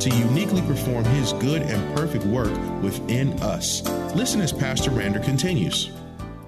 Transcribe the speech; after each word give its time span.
to 0.00 0.10
uniquely 0.10 0.62
perform 0.62 1.04
His 1.04 1.32
good 1.34 1.62
and 1.62 1.96
perfect 1.96 2.24
work 2.26 2.52
within 2.82 3.32
us. 3.40 3.82
Listen 4.14 4.40
as 4.40 4.52
Pastor 4.52 4.90
Randall 4.90 5.22
continues. 5.22 5.90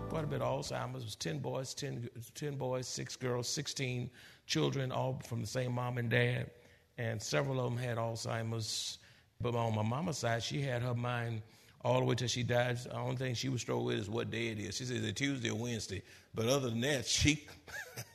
Quite 0.09 0.25
a 0.25 0.27
bit 0.27 0.43
of 0.43 0.61
Alzheimer's. 0.61 1.03
It 1.03 1.07
was 1.07 1.17
10 1.17 1.39
boys, 1.39 1.75
10, 1.75 2.09
10 2.35 2.57
boys, 2.57 2.87
6 2.89 3.17
girls, 3.17 3.49
16 3.49 4.11
children, 4.47 4.93
all 4.93 5.21
from 5.27 5.41
the 5.41 5.47
same 5.47 5.73
mom 5.73 5.99
and 5.99 6.11
dad. 6.11 6.51
And 6.99 7.23
several 7.23 7.61
of 7.61 7.71
them 7.71 7.79
had 7.83 7.97
Alzheimer's. 7.97 8.99
But 9.41 9.55
on 9.55 9.75
my 9.75 9.83
mama's 9.83 10.19
side, 10.19 10.43
she 10.43 10.61
had 10.61 10.83
her 10.83 10.95
mind 10.95 11.43
all 11.85 12.01
the 12.01 12.05
way 12.05 12.15
till 12.15 12.29
she 12.29 12.43
died. 12.43 12.79
The 12.79 12.97
only 12.97 13.17
thing 13.17 13.35
she 13.35 13.49
was 13.49 13.61
struggle 13.61 13.85
with 13.85 13.99
is 13.99 14.11
what 14.11 14.31
day 14.31 14.49
it 14.49 14.59
is. 14.59 14.77
She 14.77 14.85
says 14.85 15.03
it's 15.05 15.19
Tuesday 15.19 15.51
or 15.51 15.55
Wednesday. 15.57 16.03
But 16.35 16.47
other 16.47 16.71
than 16.71 16.81
that, 16.81 17.07
she 17.07 17.47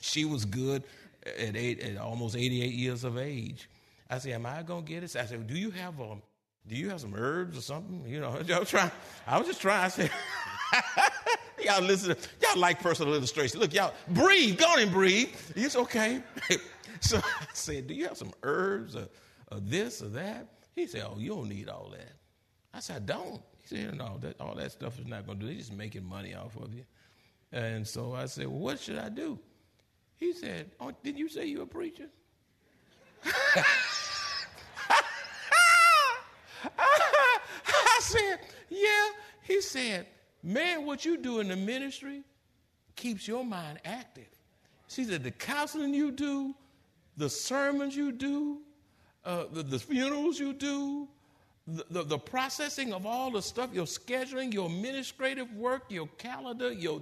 she 0.02 0.26
was 0.26 0.46
good 0.46 0.84
at, 1.26 1.56
eight, 1.56 1.80
at 1.80 1.98
almost 1.98 2.36
88 2.36 2.74
years 2.74 3.04
of 3.04 3.18
age. 3.18 3.70
I 4.10 4.18
said, 4.18 4.34
"Am 4.34 4.46
I 4.46 4.64
gonna 4.64 4.82
get 4.82 5.04
it?" 5.04 5.16
I 5.16 5.26
said, 5.26 5.48
"Do 5.48 5.56
you 5.56 5.72
have 5.72 6.00
a, 6.00 6.18
do 6.68 6.76
you 6.76 6.90
have 6.90 7.02
some 7.02 7.14
herbs 7.16 7.58
or 7.58 7.62
something?" 7.62 8.06
You 8.08 8.20
know, 8.20 8.40
I 8.54 8.60
was 8.60 8.70
trying. 8.70 8.92
I 9.28 9.38
was 9.38 9.48
just 9.48 9.62
trying. 9.62 9.86
I 9.86 9.88
said, 9.88 10.12
"Y'all 11.64 11.82
listen. 11.82 12.16
Y'all 12.42 12.60
like 12.60 12.82
personal 12.82 13.14
illustration. 13.14 13.60
Look, 13.60 13.74
y'all 13.74 13.94
breathe. 14.10 14.58
Go 14.58 14.66
on 14.66 14.80
and 14.80 14.92
breathe. 14.92 15.30
It's 15.56 15.76
okay." 15.76 16.22
so 17.00 17.18
I 17.18 17.46
said, 17.54 17.88
"Do 17.88 17.94
you 17.94 18.08
have 18.08 18.18
some 18.18 18.34
herbs 18.44 18.96
or, 18.96 19.08
or 19.52 19.60
this 19.60 20.02
or 20.02 20.10
that?" 20.10 20.48
He 20.76 20.88
said, 20.88 21.04
"Oh, 21.08 21.18
you 21.18 21.30
don't 21.30 21.50
need 21.50 21.70
all 21.70 21.90
that." 21.92 22.14
I 22.74 22.80
said, 22.80 22.98
"I 22.98 23.00
don't." 23.00 23.42
He 23.62 23.76
said, 23.76 23.98
"No, 23.98 24.18
that, 24.22 24.40
all 24.40 24.56
that 24.56 24.72
stuff 24.72 25.00
is 25.00 25.08
not 25.08 25.26
gonna 25.26 25.40
do. 25.40 25.46
They're 25.48 25.56
just 25.56 25.74
making 25.74 26.04
money 26.04 26.34
off 26.34 26.56
of 26.58 26.74
you." 26.74 26.86
And 27.52 27.88
so 27.88 28.14
I 28.14 28.26
said, 28.26 28.48
"Well, 28.48 28.60
what 28.60 28.80
should 28.80 28.98
I 28.98 29.10
do?" 29.10 29.40
He 30.18 30.34
said, 30.34 30.72
"Oh, 30.80 30.92
did 31.04 31.18
you 31.18 31.30
say 31.30 31.46
you're 31.46 31.64
a 31.64 31.68
preacher?" 31.68 32.10
I 36.78 38.00
said, 38.02 38.40
Yeah. 38.70 39.10
He 39.44 39.62
said, 39.62 40.08
Man, 40.42 40.86
what 40.86 41.06
you 41.06 41.18
do 41.18 41.40
in 41.40 41.48
the 41.48 41.56
ministry 41.56 42.24
keeps 42.96 43.28
your 43.28 43.44
mind 43.46 43.80
active. 43.86 44.28
She 44.88 45.04
said, 45.04 45.24
The 45.24 45.32
counseling 45.32 45.94
you 45.94 46.12
do, 46.12 46.56
the 47.18 47.30
sermons 47.30 47.96
you 47.96 48.12
do, 48.12 48.60
uh, 49.26 49.46
the, 49.52 49.64
the, 49.64 49.80
funerals 49.80 50.40
you 50.40 50.54
do, 50.54 51.08
the, 51.68 51.86
the, 51.90 52.04
the, 52.04 52.18
processing 52.18 52.92
of 52.94 53.06
all 53.06 53.32
the 53.32 53.42
stuff, 53.42 53.74
your 53.74 53.86
scheduling, 53.86 54.54
your 54.54 54.66
administrative 54.66 55.54
work, 55.54 55.84
your 55.90 56.08
calendar, 56.18 56.74
your. 56.74 57.02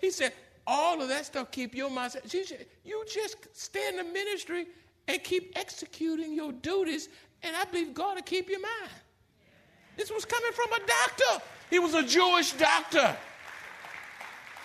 He 0.00 0.10
said, 0.10 0.32
all 0.66 1.00
of 1.00 1.08
that 1.08 1.26
stuff 1.26 1.50
keep 1.50 1.74
your 1.74 1.90
mind. 1.90 2.14
She 2.26 2.44
said, 2.44 2.66
you 2.84 3.04
just 3.12 3.36
stay 3.52 3.88
in 3.88 3.96
the 3.96 4.04
ministry 4.04 4.66
and 5.08 5.24
keep 5.24 5.52
executing 5.56 6.34
your 6.34 6.52
duties, 6.52 7.08
and 7.42 7.56
I 7.56 7.64
believe 7.64 7.94
God 7.94 8.16
will 8.16 8.22
keep 8.22 8.48
your 8.48 8.60
mind. 8.60 8.92
This 9.96 10.12
was 10.12 10.24
coming 10.24 10.52
from 10.52 10.72
a 10.74 10.78
doctor. 10.78 11.44
He 11.70 11.78
was 11.78 11.94
a 11.94 12.04
Jewish 12.04 12.52
doctor. 12.52 13.16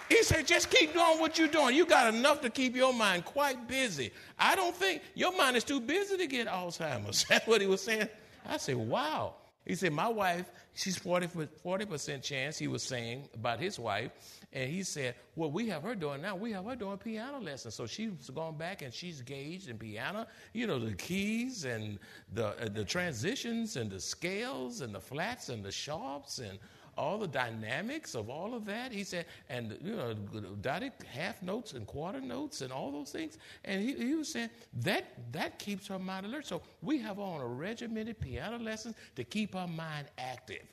He 0.09 0.21
said, 0.21 0.45
just 0.45 0.69
keep 0.69 0.93
doing 0.93 1.19
what 1.19 1.39
you're 1.39 1.47
doing. 1.47 1.75
You 1.75 1.85
got 1.85 2.13
enough 2.13 2.41
to 2.41 2.49
keep 2.49 2.75
your 2.75 2.93
mind 2.93 3.25
quite 3.25 3.67
busy. 3.67 4.11
I 4.37 4.55
don't 4.55 4.75
think 4.75 5.01
your 5.15 5.35
mind 5.35 5.57
is 5.57 5.63
too 5.63 5.79
busy 5.79 6.17
to 6.17 6.27
get 6.27 6.47
Alzheimer's. 6.47 7.25
That's 7.29 7.47
what 7.47 7.61
he 7.61 7.67
was 7.67 7.81
saying. 7.81 8.07
I 8.45 8.57
said, 8.57 8.75
wow. 8.75 9.35
He 9.65 9.75
said, 9.75 9.93
my 9.93 10.09
wife, 10.09 10.51
she's 10.73 10.97
40, 10.97 11.27
40% 11.27 12.21
chance, 12.21 12.57
he 12.57 12.67
was 12.67 12.83
saying 12.83 13.29
about 13.33 13.59
his 13.59 13.79
wife. 13.79 14.11
And 14.51 14.69
he 14.69 14.83
said, 14.83 15.15
Well, 15.35 15.49
we 15.49 15.69
have 15.69 15.83
her 15.83 15.95
doing 15.95 16.21
now, 16.21 16.35
we 16.35 16.51
have 16.51 16.65
her 16.65 16.75
doing 16.75 16.97
piano 16.97 17.39
lessons. 17.39 17.73
So 17.73 17.87
she's 17.87 18.29
gone 18.29 18.57
back 18.57 18.81
and 18.81 18.93
she's 18.93 19.21
gauged 19.21 19.69
in 19.69 19.77
piano, 19.77 20.27
you 20.53 20.67
know, 20.67 20.79
the 20.79 20.93
keys 20.93 21.63
and 21.63 21.97
the, 22.33 22.47
uh, 22.47 22.69
the 22.73 22.83
transitions 22.83 23.77
and 23.77 23.89
the 23.89 23.99
scales 23.99 24.81
and 24.81 24.93
the 24.93 24.99
flats 24.99 25.47
and 25.49 25.63
the 25.63 25.71
sharps 25.71 26.39
and 26.39 26.59
all 26.97 27.17
the 27.17 27.27
dynamics 27.27 28.15
of 28.15 28.29
all 28.29 28.53
of 28.53 28.65
that. 28.65 28.91
He 28.91 29.03
said, 29.03 29.25
and 29.49 29.77
you 29.83 29.95
know, 29.95 30.13
dotted 30.61 30.93
half 31.11 31.41
notes 31.41 31.73
and 31.73 31.87
quarter 31.87 32.21
notes 32.21 32.61
and 32.61 32.71
all 32.71 32.91
those 32.91 33.11
things. 33.11 33.37
And 33.65 33.81
he, 33.81 33.93
he 33.93 34.15
was 34.15 34.31
saying 34.31 34.49
that 34.81 35.05
that 35.31 35.59
keeps 35.59 35.87
her 35.87 35.99
mind 35.99 36.25
alert. 36.25 36.45
So 36.45 36.61
we 36.81 36.99
have 36.99 37.19
on 37.19 37.41
a 37.41 37.47
regimented 37.47 38.19
piano 38.19 38.57
lessons 38.57 38.95
to 39.15 39.23
keep 39.23 39.53
her 39.53 39.67
mind 39.67 40.07
active. 40.17 40.63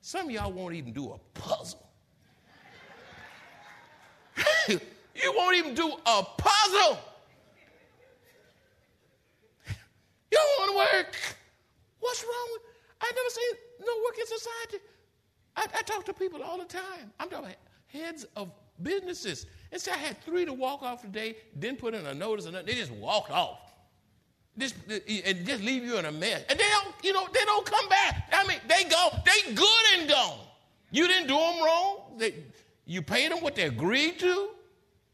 Some 0.00 0.26
of 0.26 0.30
y'all 0.30 0.52
won't 0.52 0.74
even 0.74 0.92
do 0.92 1.12
a 1.12 1.18
puzzle. 1.38 1.86
you 4.68 5.32
won't 5.36 5.56
even 5.56 5.74
do 5.74 5.88
a 5.88 6.22
puzzle. 6.36 6.98
You 10.30 10.38
don't 10.38 10.58
want 10.58 10.70
to 10.92 10.98
work. 10.98 11.16
What's 12.00 12.22
wrong? 12.22 12.58
I 13.00 13.12
never 13.14 13.30
seen 13.30 13.86
no 13.86 13.92
work 14.04 14.18
in 14.18 14.26
society. 14.26 14.78
I, 15.58 15.66
I 15.76 15.82
talk 15.82 16.04
to 16.04 16.14
people 16.14 16.42
all 16.42 16.56
the 16.56 16.64
time. 16.64 17.12
I'm 17.18 17.28
talking 17.28 17.54
heads 17.88 18.24
of 18.36 18.50
businesses. 18.82 19.46
And 19.72 19.80
so 19.80 19.90
I 19.90 19.96
had 19.96 20.22
three 20.22 20.44
to 20.44 20.52
walk 20.52 20.82
off 20.82 21.02
today, 21.02 21.36
didn't 21.58 21.78
put 21.78 21.94
in 21.94 22.06
a 22.06 22.14
notice 22.14 22.46
or 22.46 22.52
nothing. 22.52 22.66
They 22.66 22.74
just 22.74 22.92
walked 22.92 23.30
off. 23.32 23.58
Just, 24.56 24.76
and 24.88 25.46
just 25.46 25.62
leave 25.62 25.84
you 25.84 25.98
in 25.98 26.04
a 26.04 26.12
mess. 26.12 26.42
And 26.48 26.58
they 26.58 26.64
don't, 26.64 26.94
you 27.02 27.12
know, 27.12 27.26
they 27.32 27.44
don't 27.44 27.66
come 27.66 27.88
back. 27.88 28.32
I 28.32 28.46
mean, 28.46 28.58
they 28.68 28.84
go, 28.84 29.08
they 29.24 29.54
good 29.54 29.98
and 29.98 30.08
gone. 30.08 30.38
You 30.90 31.06
didn't 31.06 31.28
do 31.28 31.36
them 31.36 31.62
wrong. 31.62 32.14
They, 32.18 32.34
you 32.86 33.02
paid 33.02 33.30
them 33.30 33.38
what 33.40 33.54
they 33.54 33.64
agreed 33.64 34.18
to, 34.20 34.48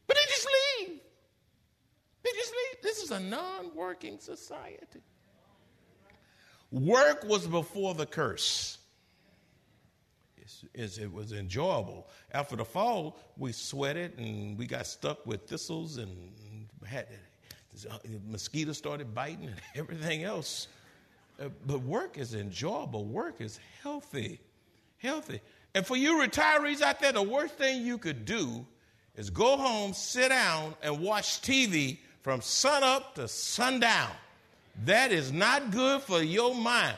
but 0.07 0.15
they 0.15 0.31
just 0.31 0.47
leave. 0.79 0.99
They 2.23 2.29
just 2.35 2.51
leave. 2.51 2.83
This 2.83 3.03
is 3.03 3.11
a 3.11 3.19
non 3.19 3.75
working 3.75 4.19
society. 4.19 5.01
Work 6.71 7.23
was 7.23 7.45
before 7.45 7.93
the 7.93 8.05
curse. 8.05 8.79
It's, 10.73 10.97
it 10.97 11.11
was 11.11 11.31
enjoyable. 11.31 12.07
After 12.31 12.55
the 12.55 12.65
fall, 12.65 13.17
we 13.37 13.51
sweated 13.51 14.17
and 14.17 14.57
we 14.57 14.67
got 14.67 14.85
stuck 14.87 15.25
with 15.25 15.47
thistles 15.47 15.97
and 15.97 16.31
had 16.85 17.07
mosquitoes 18.27 18.77
started 18.77 19.13
biting 19.13 19.47
and 19.47 19.61
everything 19.75 20.23
else. 20.23 20.67
Uh, 21.39 21.49
but 21.65 21.81
work 21.81 22.17
is 22.17 22.33
enjoyable. 22.33 23.05
Work 23.05 23.41
is 23.41 23.59
healthy. 23.81 24.39
Healthy. 24.97 25.41
And 25.73 25.85
for 25.85 25.97
you 25.97 26.17
retirees 26.17 26.81
out 26.81 26.99
there, 26.99 27.11
the 27.11 27.21
worst 27.21 27.55
thing 27.55 27.85
you 27.85 27.97
could 27.97 28.23
do 28.23 28.65
is 29.15 29.29
go 29.29 29.57
home, 29.57 29.93
sit 29.93 30.29
down, 30.29 30.75
and 30.81 30.99
watch 30.99 31.41
TV 31.41 31.97
from 32.21 32.41
sunup 32.41 33.15
to 33.15 33.27
sundown. 33.27 34.11
That 34.85 35.11
is 35.11 35.31
not 35.31 35.71
good 35.71 36.01
for 36.01 36.21
your 36.21 36.55
mind. 36.55 36.97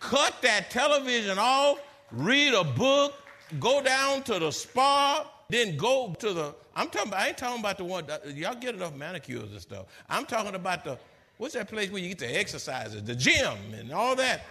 Cut 0.00 0.34
that 0.42 0.70
television 0.70 1.38
off, 1.38 1.78
read 2.12 2.54
a 2.54 2.64
book, 2.64 3.14
go 3.58 3.82
down 3.82 4.22
to 4.24 4.38
the 4.38 4.50
spa, 4.50 5.28
then 5.48 5.76
go 5.76 6.14
to 6.18 6.32
the. 6.32 6.54
I'm 6.74 6.88
talking. 6.88 7.08
About, 7.08 7.20
I 7.20 7.28
ain't 7.28 7.38
talking 7.38 7.60
about 7.60 7.78
the 7.78 7.84
one. 7.84 8.08
Uh, 8.08 8.18
y'all 8.34 8.54
get 8.54 8.74
enough 8.74 8.94
manicures 8.94 9.50
and 9.50 9.60
stuff. 9.60 9.86
I'm 10.08 10.24
talking 10.24 10.54
about 10.54 10.84
the. 10.84 10.98
What's 11.38 11.54
that 11.54 11.68
place 11.68 11.90
where 11.90 12.00
you 12.00 12.08
get 12.08 12.18
the 12.18 12.38
exercises, 12.38 13.02
the 13.02 13.14
gym, 13.14 13.56
and 13.74 13.92
all 13.92 14.14
that, 14.16 14.46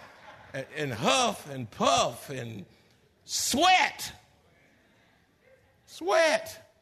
and, 0.52 0.66
and 0.76 0.92
huff 0.92 1.48
and 1.50 1.70
puff 1.70 2.28
and 2.30 2.64
sweat. 3.24 4.12
Sweat. 5.86 6.74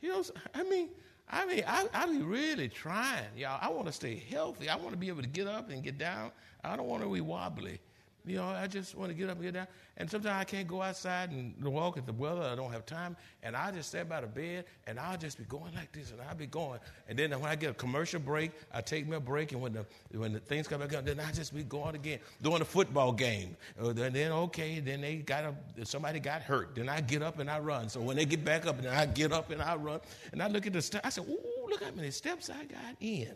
You 0.00 0.10
know, 0.10 0.24
I 0.54 0.62
mean, 0.64 0.88
I 1.28 1.46
mean, 1.46 1.64
I, 1.66 1.86
I 1.92 2.06
be 2.06 2.22
really 2.22 2.68
trying, 2.68 3.26
y'all. 3.36 3.58
I 3.60 3.68
want 3.68 3.86
to 3.86 3.92
stay 3.92 4.22
healthy. 4.30 4.68
I 4.68 4.76
want 4.76 4.90
to 4.90 4.96
be 4.96 5.08
able 5.08 5.22
to 5.22 5.28
get 5.28 5.46
up 5.46 5.70
and 5.70 5.82
get 5.82 5.98
down. 5.98 6.30
I 6.64 6.76
don't 6.76 6.86
want 6.86 7.02
to 7.02 7.12
be 7.12 7.20
wobbly. 7.20 7.80
You 8.26 8.36
know, 8.36 8.44
I 8.44 8.66
just 8.66 8.94
want 8.94 9.10
to 9.10 9.14
get 9.14 9.30
up 9.30 9.36
and 9.36 9.44
get 9.44 9.54
down. 9.54 9.66
And 9.96 10.10
sometimes 10.10 10.40
I 10.40 10.44
can't 10.44 10.68
go 10.68 10.82
outside 10.82 11.30
and 11.30 11.54
walk 11.64 11.96
at 11.96 12.06
the 12.06 12.12
weather. 12.12 12.42
I 12.42 12.54
don't 12.54 12.70
have 12.72 12.84
time. 12.84 13.16
And 13.42 13.56
I 13.56 13.70
just 13.70 13.88
stay 13.88 14.02
by 14.02 14.20
the 14.20 14.26
bed 14.26 14.66
and 14.86 14.98
I'll 14.98 15.16
just 15.16 15.38
be 15.38 15.44
going 15.44 15.74
like 15.74 15.92
this 15.92 16.10
and 16.10 16.20
I'll 16.20 16.34
be 16.34 16.46
going. 16.46 16.80
And 17.08 17.18
then 17.18 17.30
when 17.32 17.50
I 17.50 17.56
get 17.56 17.70
a 17.70 17.74
commercial 17.74 18.20
break, 18.20 18.52
I 18.72 18.82
take 18.82 19.08
me 19.08 19.16
a 19.16 19.20
break. 19.20 19.52
And 19.52 19.60
when 19.60 19.72
the, 19.72 19.86
when 20.12 20.32
the 20.32 20.40
things 20.40 20.68
come 20.68 20.80
back 20.80 20.94
up, 20.94 21.04
then 21.04 21.18
I 21.18 21.32
just 21.32 21.54
be 21.54 21.62
going 21.64 21.94
again. 21.94 22.18
Doing 22.42 22.60
a 22.60 22.64
football 22.64 23.12
game. 23.12 23.56
Uh, 23.80 23.92
then, 23.92 24.14
okay, 24.16 24.80
then 24.80 25.00
they 25.00 25.16
got 25.16 25.44
a, 25.44 25.86
somebody 25.86 26.20
got 26.20 26.42
hurt. 26.42 26.74
Then 26.74 26.88
I 26.88 27.00
get 27.00 27.22
up 27.22 27.38
and 27.38 27.50
I 27.50 27.58
run. 27.58 27.88
So 27.88 28.00
when 28.00 28.16
they 28.16 28.26
get 28.26 28.44
back 28.44 28.66
up, 28.66 28.80
then 28.80 28.92
I 28.92 29.06
get 29.06 29.32
up 29.32 29.50
and 29.50 29.62
I 29.62 29.76
run. 29.76 30.00
And 30.32 30.42
I 30.42 30.48
look 30.48 30.66
at 30.66 30.72
the 30.72 30.82
steps. 30.82 31.06
I 31.06 31.08
said, 31.08 31.24
ooh, 31.28 31.68
look 31.68 31.82
how 31.82 31.90
many 31.92 32.10
steps 32.10 32.50
I 32.50 32.64
got 32.64 32.96
in. 33.00 33.32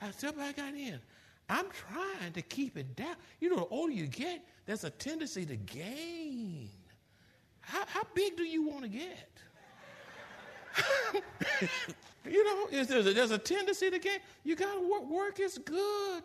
I 0.00 0.10
step 0.10 0.36
I 0.38 0.52
got 0.52 0.74
in. 0.74 1.00
I'm 1.48 1.66
trying 1.70 2.32
to 2.32 2.42
keep 2.42 2.76
it 2.76 2.96
down. 2.96 3.14
You 3.40 3.50
know, 3.50 3.56
the 3.56 3.66
older 3.66 3.92
you 3.92 4.06
get, 4.06 4.44
there's 4.64 4.84
a 4.84 4.90
tendency 4.90 5.46
to 5.46 5.56
gain. 5.56 6.70
How, 7.60 7.84
how 7.86 8.02
big 8.14 8.36
do 8.36 8.44
you 8.44 8.66
want 8.66 8.82
to 8.82 8.88
get? 8.88 9.30
you 12.24 12.44
know, 12.44 12.66
there's 12.70 13.06
a, 13.06 13.12
there's 13.12 13.30
a 13.30 13.38
tendency 13.38 13.90
to 13.90 13.98
gain. 13.98 14.18
You 14.44 14.56
got 14.56 14.74
to 14.74 14.80
work. 14.90 15.08
Work 15.08 15.40
is 15.40 15.58
good. 15.58 16.22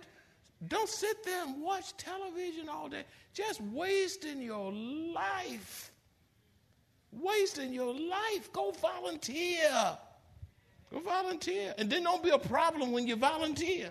Don't 0.68 0.90
sit 0.90 1.24
there 1.24 1.44
and 1.44 1.62
watch 1.62 1.96
television 1.98 2.70
all 2.70 2.90
day. 2.90 3.04
Just 3.34 3.62
wasting 3.62 4.42
your 4.42 4.72
life. 4.72 5.92
Wasting 7.12 7.74
your 7.74 7.94
life. 7.94 8.52
Go 8.54 8.72
volunteer. 8.72 9.98
Go 10.92 11.00
volunteer. 11.00 11.74
And 11.78 11.90
then 11.90 12.04
don't 12.04 12.24
be 12.24 12.30
a 12.30 12.40
problem 12.40 12.92
when 12.92 13.08
you 13.08 13.16
volunteer. 13.16 13.90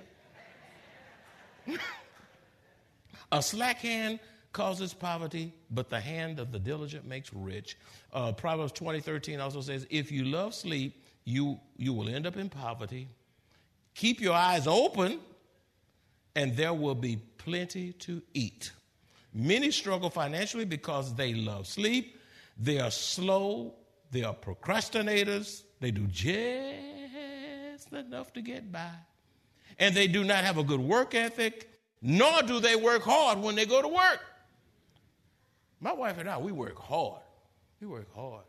a 3.32 3.43
slack 3.43 3.78
hand 3.78 4.20
causes 4.52 4.93
poverty, 4.93 5.52
but 5.70 5.88
the 5.90 6.00
hand 6.00 6.40
of 6.40 6.52
the 6.52 6.58
diligent 6.58 7.06
makes 7.06 7.32
rich. 7.32 7.76
Uh, 8.12 8.32
Proverbs 8.32 8.72
20, 8.72 9.00
13 9.00 9.40
also 9.40 9.61
says, 9.61 9.87
if 9.90 10.11
you 10.11 10.25
love 10.25 10.55
sleep, 10.55 11.05
you, 11.25 11.61
you 11.76 11.93
will 11.93 12.08
end 12.08 12.26
up 12.26 12.37
in 12.37 12.49
poverty. 12.49 13.08
Keep 13.94 14.20
your 14.20 14.34
eyes 14.34 14.67
open, 14.67 15.20
and 16.34 16.56
there 16.56 16.75
will 16.75 16.94
be 16.94 17.17
plenty 17.38 17.93
to 17.93 18.22
eat. 18.34 18.72
Many 19.32 19.70
struggle 19.70 20.11
financially 20.11 20.64
because 20.64 21.14
they 21.14 21.34
love 21.34 21.67
sleep. 21.67 22.19
They 22.58 22.81
are 22.81 22.90
slow. 22.90 23.75
They 24.11 24.25
are 24.25 24.34
procrastinators. 24.34 25.62
They 25.81 25.93
do 25.93 26.06
just 26.08 27.93
enough 27.93 28.32
to 28.32 28.43
get 28.43 28.72
by 28.72 28.90
and 29.81 29.94
they 29.94 30.06
do 30.06 30.23
not 30.23 30.44
have 30.44 30.59
a 30.59 30.62
good 30.62 30.81
work 30.81 31.15
ethic, 31.15 31.69
nor 32.03 32.43
do 32.43 32.61
they 32.61 32.77
work 32.77 33.03
hard 33.03 33.41
when 33.41 33.56
they 33.56 33.67
go 33.67 33.82
to 33.82 33.88
work. 33.88 34.21
My 35.81 35.93
wife 35.93 36.19
and 36.19 36.29
I, 36.29 36.38
we 36.38 36.53
work 36.53 36.79
hard. 36.79 37.23
We 37.81 37.87
work 37.87 38.15
hard. 38.15 38.44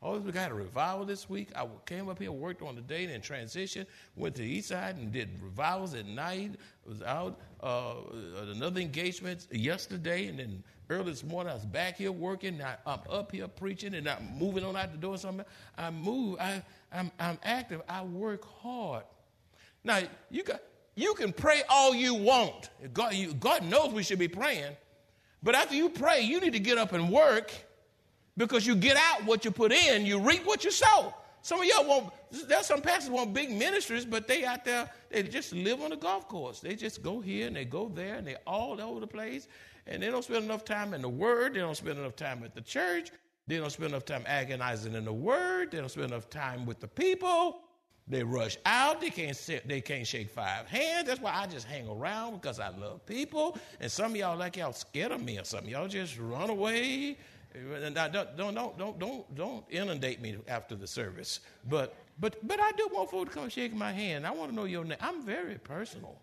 Oh, 0.00 0.16
we 0.20 0.30
got 0.30 0.52
a 0.52 0.54
revival 0.54 1.04
this 1.04 1.28
week. 1.28 1.48
I 1.56 1.66
came 1.84 2.08
up 2.08 2.20
here, 2.20 2.30
worked 2.30 2.62
on 2.62 2.76
the 2.76 2.80
day, 2.80 3.06
then 3.06 3.20
transition, 3.20 3.84
went 4.14 4.36
to 4.36 4.42
the 4.42 4.48
east 4.48 4.68
side 4.68 4.96
and 4.96 5.10
did 5.10 5.28
revivals 5.42 5.94
at 5.94 6.06
night. 6.06 6.52
Was 6.86 7.02
out 7.02 7.40
uh, 7.60 7.94
at 8.40 8.46
another 8.46 8.80
engagement 8.80 9.48
yesterday, 9.50 10.28
and 10.28 10.38
then 10.38 10.62
early 10.88 11.10
this 11.10 11.24
morning 11.24 11.50
I 11.50 11.54
was 11.56 11.66
back 11.66 11.96
here 11.96 12.12
working. 12.12 12.58
Now 12.58 12.76
I'm 12.86 13.00
up 13.10 13.32
here 13.32 13.48
preaching, 13.48 13.94
and 13.94 14.08
I'm 14.08 14.38
moving 14.38 14.64
on 14.64 14.76
out 14.76 14.92
the 14.92 14.98
door. 14.98 15.18
Something 15.18 15.44
I 15.76 15.90
move. 15.90 16.38
I, 16.38 16.62
I'm, 16.92 17.10
I'm 17.18 17.38
active. 17.42 17.82
I 17.88 18.04
work 18.04 18.44
hard. 18.62 19.02
Now 19.84 20.00
you 20.30 20.42
got 20.42 20.60
you 20.98 21.14
can 21.14 21.32
pray 21.32 21.62
all 21.68 21.94
you 21.94 22.12
want. 22.12 22.70
God, 22.92 23.14
you, 23.14 23.32
God 23.34 23.64
knows 23.64 23.92
we 23.92 24.02
should 24.02 24.18
be 24.18 24.26
praying. 24.26 24.76
But 25.44 25.54
after 25.54 25.76
you 25.76 25.88
pray, 25.88 26.22
you 26.22 26.40
need 26.40 26.54
to 26.54 26.58
get 26.58 26.76
up 26.76 26.92
and 26.92 27.08
work 27.08 27.52
because 28.36 28.66
you 28.66 28.74
get 28.74 28.96
out 28.96 29.24
what 29.24 29.44
you 29.44 29.52
put 29.52 29.70
in, 29.70 30.04
you 30.04 30.18
reap 30.18 30.44
what 30.44 30.64
you 30.64 30.72
sow. 30.72 31.14
Some 31.42 31.60
of 31.60 31.66
y'all 31.66 31.86
want, 31.86 32.12
there's 32.48 32.66
some 32.66 32.82
pastors 32.82 33.10
want 33.10 33.32
big 33.32 33.50
ministries, 33.50 34.04
but 34.04 34.26
they 34.26 34.44
out 34.44 34.64
there, 34.64 34.90
they 35.10 35.22
just 35.22 35.52
live 35.52 35.80
on 35.80 35.90
the 35.90 35.96
golf 35.96 36.26
course. 36.26 36.58
They 36.58 36.74
just 36.74 37.00
go 37.00 37.20
here 37.20 37.46
and 37.46 37.54
they 37.54 37.64
go 37.64 37.88
there 37.88 38.16
and 38.16 38.26
they're 38.26 38.40
all 38.44 38.80
over 38.80 38.98
the 38.98 39.06
place. 39.06 39.46
And 39.86 40.02
they 40.02 40.10
don't 40.10 40.24
spend 40.24 40.44
enough 40.44 40.64
time 40.64 40.94
in 40.94 41.02
the 41.02 41.08
Word. 41.08 41.54
They 41.54 41.60
don't 41.60 41.76
spend 41.76 41.98
enough 41.98 42.16
time 42.16 42.42
at 42.42 42.56
the 42.56 42.60
church. 42.60 43.12
They 43.46 43.56
don't 43.56 43.70
spend 43.70 43.90
enough 43.90 44.04
time 44.04 44.24
agonizing 44.26 44.94
in 44.94 45.04
the 45.04 45.12
Word. 45.12 45.70
They 45.70 45.78
don't 45.78 45.88
spend 45.88 46.08
enough 46.08 46.28
time 46.28 46.66
with 46.66 46.80
the 46.80 46.88
people. 46.88 47.60
They 48.08 48.22
rush 48.22 48.56
out. 48.64 49.00
They 49.00 49.10
can't 49.10 49.36
sit, 49.36 49.68
they 49.68 49.80
can't 49.80 50.06
shake 50.06 50.30
five 50.30 50.66
hands. 50.66 51.06
That's 51.06 51.20
why 51.20 51.32
I 51.34 51.46
just 51.46 51.66
hang 51.66 51.88
around 51.88 52.40
because 52.40 52.58
I 52.58 52.70
love 52.70 53.04
people. 53.04 53.58
And 53.80 53.90
some 53.90 54.12
of 54.12 54.16
y'all 54.16 54.36
like 54.36 54.56
y'all 54.56 54.72
scared 54.72 55.12
of 55.12 55.22
me 55.22 55.38
or 55.38 55.44
something. 55.44 55.70
Y'all 55.70 55.88
just 55.88 56.18
run 56.18 56.50
away. 56.50 57.18
And 57.54 57.94
don't, 57.94 58.12
don't, 58.12 58.36
don't, 58.36 58.78
don't, 58.78 58.98
don't, 58.98 59.34
don't 59.34 59.64
inundate 59.70 60.20
me 60.20 60.36
after 60.48 60.74
the 60.74 60.86
service. 60.86 61.40
But, 61.68 61.94
but, 62.20 62.36
but 62.46 62.60
I 62.60 62.72
do 62.72 62.88
want 62.92 63.10
folks 63.10 63.34
to 63.34 63.40
come 63.40 63.48
shake 63.48 63.74
my 63.74 63.92
hand. 63.92 64.26
I 64.26 64.30
want 64.30 64.50
to 64.50 64.56
know 64.56 64.64
your 64.64 64.84
name. 64.84 64.98
I'm 65.00 65.22
very 65.22 65.56
personal. 65.56 66.16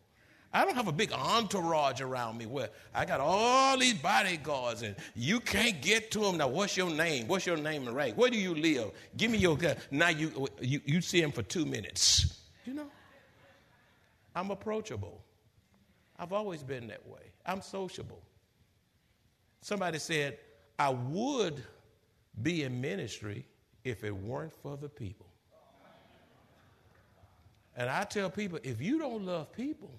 I 0.55 0.63
don't 0.63 0.75
have 0.75 0.87
a 0.87 0.93
big 0.93 1.11
entourage 1.11 1.99
around 1.99 2.37
me 2.37 2.45
where 2.45 2.69
I 2.93 3.03
got 3.03 3.19
all 3.19 3.77
these 3.77 3.95
bodyguards 3.95 4.83
and 4.83 4.95
you 5.13 5.41
can't 5.41 5.81
get 5.81 6.11
to 6.11 6.19
them. 6.19 6.37
Now, 6.37 6.47
what's 6.47 6.77
your 6.77 6.89
name? 6.89 7.27
What's 7.27 7.45
your 7.45 7.57
name 7.57 7.85
and 7.85 7.93
rank? 7.93 8.15
Where 8.15 8.29
do 8.29 8.37
you 8.37 8.55
live? 8.55 8.91
Give 9.17 9.29
me 9.29 9.37
your. 9.37 9.57
Gun. 9.57 9.75
Now 9.91 10.07
you, 10.07 10.47
you, 10.61 10.79
you 10.85 11.01
see 11.01 11.21
him 11.21 11.33
for 11.33 11.43
two 11.43 11.65
minutes. 11.65 12.39
You 12.65 12.73
know? 12.73 12.85
I'm 14.33 14.49
approachable. 14.49 15.21
I've 16.17 16.31
always 16.31 16.63
been 16.63 16.87
that 16.87 17.05
way. 17.05 17.33
I'm 17.45 17.61
sociable. 17.61 18.21
Somebody 19.59 19.99
said, 19.99 20.37
I 20.79 20.91
would 20.91 21.61
be 22.43 22.63
in 22.63 22.79
ministry 22.79 23.45
if 23.83 24.05
it 24.05 24.15
weren't 24.15 24.53
for 24.53 24.77
the 24.77 24.87
people. 24.87 25.27
And 27.75 27.89
I 27.89 28.05
tell 28.05 28.29
people, 28.29 28.57
if 28.63 28.81
you 28.81 28.97
don't 28.99 29.25
love 29.25 29.51
people, 29.51 29.91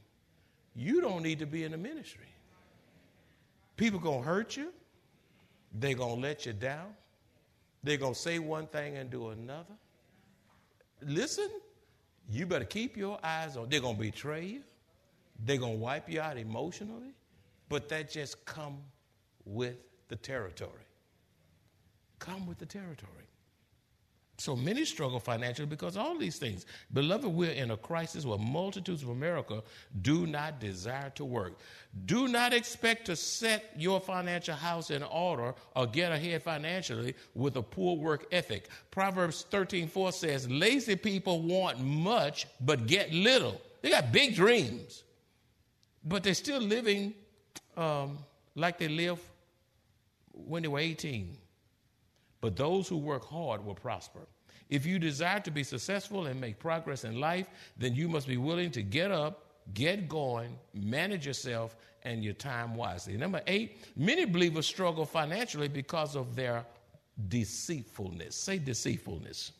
you 0.76 1.00
don't 1.00 1.22
need 1.22 1.38
to 1.38 1.46
be 1.46 1.64
in 1.64 1.72
the 1.72 1.78
ministry. 1.78 2.26
People 3.76 3.98
gonna 3.98 4.22
hurt 4.22 4.56
you. 4.56 4.72
They 5.78 5.94
gonna 5.94 6.20
let 6.20 6.46
you 6.46 6.52
down. 6.52 6.94
They're 7.82 7.96
gonna 7.96 8.14
say 8.14 8.38
one 8.38 8.66
thing 8.66 8.96
and 8.96 9.10
do 9.10 9.30
another. 9.30 9.74
Listen, 11.02 11.48
you 12.30 12.46
better 12.46 12.64
keep 12.64 12.96
your 12.96 13.18
eyes 13.22 13.56
on. 13.56 13.68
They're 13.68 13.80
gonna 13.80 13.98
betray 13.98 14.44
you. 14.44 14.62
They're 15.44 15.58
gonna 15.58 15.74
wipe 15.74 16.10
you 16.10 16.20
out 16.20 16.36
emotionally. 16.36 17.14
But 17.68 17.88
that 17.88 18.10
just 18.10 18.44
come 18.44 18.78
with 19.44 19.76
the 20.08 20.16
territory. 20.16 20.70
Come 22.18 22.46
with 22.46 22.58
the 22.58 22.66
territory. 22.66 23.12
So 24.38 24.54
many 24.54 24.84
struggle 24.84 25.18
financially 25.18 25.66
because 25.66 25.96
all 25.96 26.18
these 26.18 26.38
things. 26.38 26.66
Beloved, 26.92 27.26
we're 27.26 27.52
in 27.52 27.70
a 27.70 27.76
crisis 27.76 28.26
where 28.26 28.38
multitudes 28.38 29.02
of 29.02 29.08
America 29.08 29.62
do 30.02 30.26
not 30.26 30.60
desire 30.60 31.10
to 31.14 31.24
work. 31.24 31.58
Do 32.04 32.28
not 32.28 32.52
expect 32.52 33.06
to 33.06 33.16
set 33.16 33.72
your 33.78 33.98
financial 33.98 34.54
house 34.54 34.90
in 34.90 35.02
order 35.02 35.54
or 35.74 35.86
get 35.86 36.12
ahead 36.12 36.42
financially 36.42 37.14
with 37.34 37.56
a 37.56 37.62
poor 37.62 37.96
work 37.96 38.26
ethic. 38.30 38.68
Proverbs 38.90 39.46
13 39.50 39.88
4 39.88 40.12
says, 40.12 40.50
Lazy 40.50 40.96
people 40.96 41.40
want 41.40 41.80
much 41.80 42.46
but 42.60 42.86
get 42.86 43.12
little. 43.12 43.58
They 43.80 43.88
got 43.88 44.12
big 44.12 44.34
dreams, 44.34 45.02
but 46.04 46.22
they're 46.22 46.34
still 46.34 46.60
living 46.60 47.14
um, 47.76 48.18
like 48.54 48.78
they 48.78 48.88
lived 48.88 49.22
when 50.32 50.62
they 50.62 50.68
were 50.68 50.78
18. 50.78 51.36
But 52.40 52.56
those 52.56 52.88
who 52.88 52.96
work 52.96 53.24
hard 53.24 53.64
will 53.64 53.74
prosper. 53.74 54.20
If 54.68 54.84
you 54.84 54.98
desire 54.98 55.40
to 55.40 55.50
be 55.50 55.62
successful 55.62 56.26
and 56.26 56.40
make 56.40 56.58
progress 56.58 57.04
in 57.04 57.20
life, 57.20 57.46
then 57.76 57.94
you 57.94 58.08
must 58.08 58.26
be 58.26 58.36
willing 58.36 58.70
to 58.72 58.82
get 58.82 59.10
up, 59.10 59.44
get 59.74 60.08
going, 60.08 60.58
manage 60.74 61.26
yourself 61.26 61.76
and 62.02 62.24
your 62.24 62.34
time 62.34 62.74
wisely. 62.74 63.16
Number 63.16 63.40
eight, 63.46 63.78
many 63.96 64.24
believers 64.24 64.66
struggle 64.66 65.04
financially 65.04 65.68
because 65.68 66.16
of 66.16 66.34
their 66.36 66.64
deceitfulness. 67.28 68.34
Say 68.34 68.58
deceitfulness. 68.58 69.52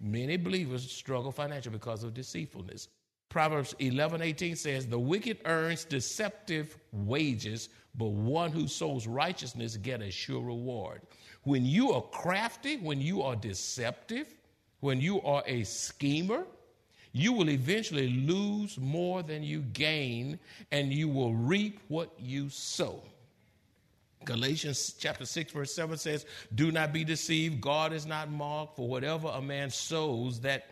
Many 0.00 0.36
believers 0.36 0.90
struggle 0.90 1.32
financially 1.32 1.72
because 1.72 2.04
of 2.04 2.14
deceitfulness. 2.14 2.88
Proverbs 3.28 3.74
11 3.78 4.22
18 4.22 4.56
says, 4.56 4.86
The 4.86 4.98
wicked 4.98 5.38
earns 5.44 5.84
deceptive 5.84 6.76
wages, 6.92 7.68
but 7.94 8.08
one 8.08 8.52
who 8.52 8.66
sows 8.66 9.06
righteousness 9.06 9.76
get 9.76 10.00
a 10.00 10.10
sure 10.10 10.42
reward. 10.42 11.02
When 11.42 11.64
you 11.64 11.92
are 11.92 12.02
crafty, 12.02 12.76
when 12.76 13.00
you 13.00 13.22
are 13.22 13.36
deceptive, 13.36 14.34
when 14.80 15.00
you 15.00 15.20
are 15.22 15.42
a 15.46 15.64
schemer, 15.64 16.44
you 17.12 17.32
will 17.32 17.50
eventually 17.50 18.08
lose 18.08 18.78
more 18.78 19.22
than 19.22 19.42
you 19.42 19.60
gain, 19.72 20.38
and 20.70 20.92
you 20.92 21.08
will 21.08 21.34
reap 21.34 21.80
what 21.88 22.12
you 22.18 22.48
sow. 22.48 23.02
Galatians 24.24 24.94
chapter 24.98 25.24
6, 25.24 25.52
verse 25.52 25.74
7 25.74 25.96
says, 25.96 26.26
Do 26.54 26.70
not 26.70 26.92
be 26.92 27.04
deceived. 27.04 27.60
God 27.60 27.92
is 27.92 28.04
not 28.04 28.30
mocked, 28.30 28.76
for 28.76 28.86
whatever 28.86 29.28
a 29.28 29.40
man 29.40 29.70
sows, 29.70 30.40
that 30.40 30.68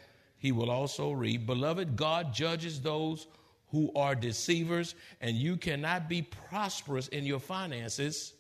he 0.47 0.53
will 0.53 0.71
also 0.71 1.11
reap. 1.11 1.45
Beloved, 1.45 1.97
God 1.97 2.33
judges 2.33 2.81
those 2.81 3.27
who 3.73 3.91
are 3.97 4.15
deceivers, 4.15 4.95
and 5.21 5.37
you 5.37 5.57
cannot 5.57 6.09
be 6.09 6.23
prosperous 6.23 7.09
in 7.09 7.27
your 7.27 7.41
finances 7.41 8.33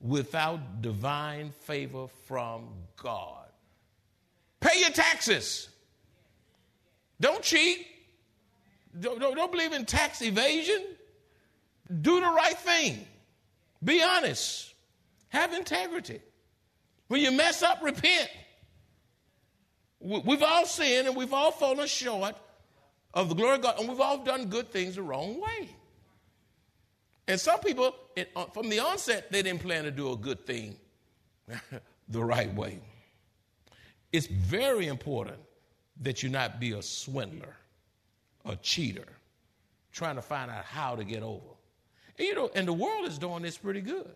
without 0.00 0.80
divine 0.80 1.50
favor 1.50 2.06
from 2.26 2.68
God. 2.96 3.44
Pay 4.60 4.80
your 4.80 4.88
taxes. 4.88 5.68
Don't 7.20 7.42
cheat. 7.42 7.86
Don't, 8.98 9.20
don't, 9.20 9.36
don't 9.36 9.52
believe 9.52 9.74
in 9.74 9.84
tax 9.84 10.22
evasion. 10.22 10.82
Do 12.00 12.20
the 12.20 12.26
right 12.26 12.56
thing. 12.56 13.06
Be 13.84 14.02
honest. 14.02 14.72
Have 15.28 15.52
integrity. 15.52 16.22
When 17.08 17.20
you 17.20 17.32
mess 17.32 17.62
up, 17.62 17.82
repent. 17.82 18.30
We've 20.04 20.42
all 20.42 20.66
sinned 20.66 21.08
and 21.08 21.16
we've 21.16 21.32
all 21.32 21.50
fallen 21.50 21.86
short 21.86 22.36
of 23.14 23.30
the 23.30 23.34
glory 23.34 23.54
of 23.54 23.62
God, 23.62 23.80
and 23.80 23.88
we've 23.88 24.00
all 24.00 24.18
done 24.18 24.46
good 24.46 24.70
things 24.70 24.96
the 24.96 25.02
wrong 25.02 25.40
way. 25.40 25.68
And 27.26 27.40
some 27.40 27.60
people, 27.60 27.94
uh, 28.36 28.44
from 28.46 28.68
the 28.68 28.80
onset, 28.80 29.32
they 29.32 29.42
didn't 29.42 29.62
plan 29.62 29.84
to 29.84 29.90
do 29.90 30.12
a 30.12 30.16
good 30.16 30.44
thing 30.44 30.76
the 32.08 32.22
right 32.22 32.52
way. 32.54 32.80
It's 34.12 34.26
very 34.26 34.88
important 34.88 35.38
that 36.02 36.22
you 36.22 36.28
not 36.28 36.60
be 36.60 36.72
a 36.72 36.82
swindler, 36.82 37.56
a 38.44 38.56
cheater, 38.56 39.08
trying 39.90 40.16
to 40.16 40.22
find 40.22 40.50
out 40.50 40.64
how 40.64 40.96
to 40.96 41.04
get 41.04 41.22
over. 41.22 41.46
And, 42.18 42.28
you 42.28 42.34
know, 42.34 42.50
and 42.54 42.68
the 42.68 42.74
world 42.74 43.06
is 43.06 43.18
doing 43.18 43.42
this 43.42 43.56
pretty 43.56 43.80
good. 43.80 44.14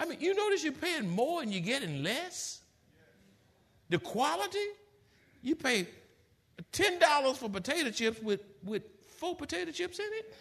I 0.00 0.06
mean, 0.06 0.18
you 0.20 0.34
notice 0.34 0.64
you're 0.64 0.72
paying 0.72 1.08
more 1.08 1.42
and 1.42 1.52
you're 1.52 1.62
getting 1.62 2.02
less? 2.02 2.63
The 3.90 3.98
quality, 3.98 4.66
you 5.42 5.56
pay 5.56 5.86
$10 6.72 7.36
for 7.36 7.48
potato 7.48 7.90
chips 7.90 8.20
with, 8.22 8.40
with 8.64 8.82
four 9.06 9.36
potato 9.36 9.70
chips 9.70 9.98
in 9.98 10.06
it. 10.06 10.34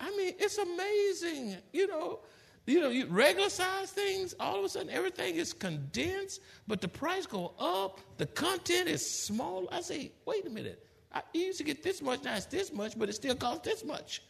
I 0.00 0.10
mean, 0.16 0.34
it's 0.38 0.58
amazing. 0.58 1.56
You 1.72 1.86
know, 1.86 2.20
you 2.66 2.80
know, 2.80 2.90
you 2.90 3.06
regular 3.06 3.48
size 3.48 3.90
things, 3.90 4.34
all 4.38 4.58
of 4.58 4.64
a 4.64 4.68
sudden 4.68 4.90
everything 4.90 5.36
is 5.36 5.52
condensed, 5.52 6.40
but 6.66 6.80
the 6.80 6.88
price 6.88 7.26
go 7.26 7.54
up, 7.58 8.00
the 8.18 8.26
content 8.26 8.88
is 8.88 9.08
small. 9.08 9.68
I 9.70 9.80
say, 9.80 10.12
wait 10.26 10.46
a 10.46 10.50
minute. 10.50 10.86
I 11.12 11.22
used 11.34 11.58
to 11.58 11.64
get 11.64 11.82
this 11.82 12.00
much, 12.00 12.24
now 12.24 12.36
it's 12.36 12.46
this 12.46 12.72
much, 12.72 12.98
but 12.98 13.08
it 13.08 13.14
still 13.14 13.34
costs 13.34 13.64
this 13.64 13.84
much. 13.84 14.22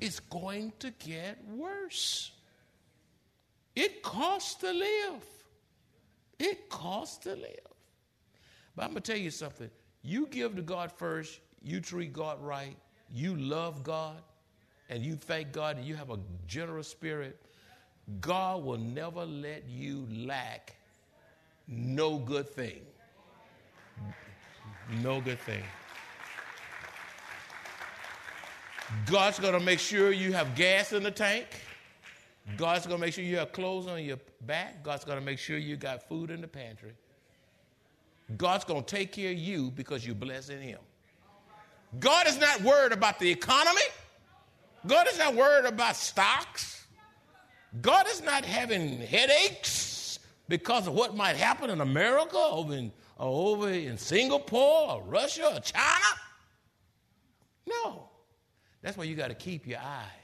It's 0.00 0.18
going 0.20 0.72
to 0.80 0.90
get 0.92 1.38
worse. 1.46 2.32
It 3.74 4.02
costs 4.02 4.54
to 4.56 4.72
live. 4.72 5.22
It 6.38 6.68
costs 6.68 7.18
to 7.18 7.34
live. 7.34 7.58
But 8.74 8.84
I'm 8.84 8.90
going 8.90 9.02
to 9.02 9.12
tell 9.12 9.20
you 9.20 9.30
something. 9.30 9.70
You 10.02 10.26
give 10.26 10.56
to 10.56 10.62
God 10.62 10.90
first, 10.90 11.40
you 11.62 11.80
treat 11.80 12.12
God 12.12 12.42
right, 12.42 12.76
you 13.12 13.36
love 13.36 13.82
God, 13.82 14.22
and 14.88 15.02
you 15.02 15.14
thank 15.14 15.52
God, 15.52 15.76
and 15.76 15.86
you 15.86 15.94
have 15.94 16.10
a 16.10 16.18
generous 16.46 16.88
spirit, 16.88 17.40
God 18.20 18.64
will 18.64 18.78
never 18.78 19.24
let 19.24 19.68
you 19.68 20.06
lack 20.10 20.76
no 21.68 22.18
good 22.18 22.48
thing. 22.48 22.80
No 25.02 25.20
good 25.20 25.38
thing. 25.38 25.62
God's 29.06 29.38
going 29.38 29.52
to 29.52 29.60
make 29.60 29.78
sure 29.78 30.10
you 30.10 30.32
have 30.32 30.56
gas 30.56 30.92
in 30.92 31.04
the 31.04 31.12
tank. 31.12 31.46
God's 32.56 32.86
going 32.86 33.00
to 33.00 33.06
make 33.06 33.14
sure 33.14 33.24
you 33.24 33.36
have 33.38 33.52
clothes 33.52 33.86
on 33.86 34.02
your 34.02 34.18
back. 34.42 34.82
God's 34.82 35.04
going 35.04 35.18
to 35.18 35.24
make 35.24 35.38
sure 35.38 35.58
you 35.58 35.76
got 35.76 36.08
food 36.08 36.30
in 36.30 36.40
the 36.40 36.48
pantry. 36.48 36.92
God's 38.36 38.64
going 38.64 38.84
to 38.84 38.96
take 38.96 39.12
care 39.12 39.32
of 39.32 39.38
you 39.38 39.70
because 39.70 40.06
you're 40.06 40.14
blessing 40.14 40.60
Him. 40.60 40.78
God 41.98 42.28
is 42.28 42.38
not 42.38 42.62
worried 42.62 42.92
about 42.92 43.18
the 43.18 43.28
economy. 43.28 43.80
God 44.86 45.06
is 45.08 45.18
not 45.18 45.34
worried 45.34 45.66
about 45.66 45.96
stocks. 45.96 46.86
God 47.80 48.06
is 48.08 48.22
not 48.22 48.44
having 48.44 48.98
headaches 48.98 50.18
because 50.48 50.86
of 50.86 50.94
what 50.94 51.16
might 51.16 51.36
happen 51.36 51.70
in 51.70 51.80
America, 51.80 52.36
over 52.36 52.74
in, 52.74 52.92
or 53.18 53.52
over 53.52 53.70
in 53.70 53.98
Singapore, 53.98 54.92
or 54.92 55.02
Russia, 55.02 55.56
or 55.56 55.60
China. 55.60 56.04
No. 57.66 58.08
That's 58.82 58.96
why 58.96 59.04
you 59.04 59.14
got 59.14 59.28
to 59.28 59.34
keep 59.34 59.66
your 59.66 59.80
eyes 59.80 60.19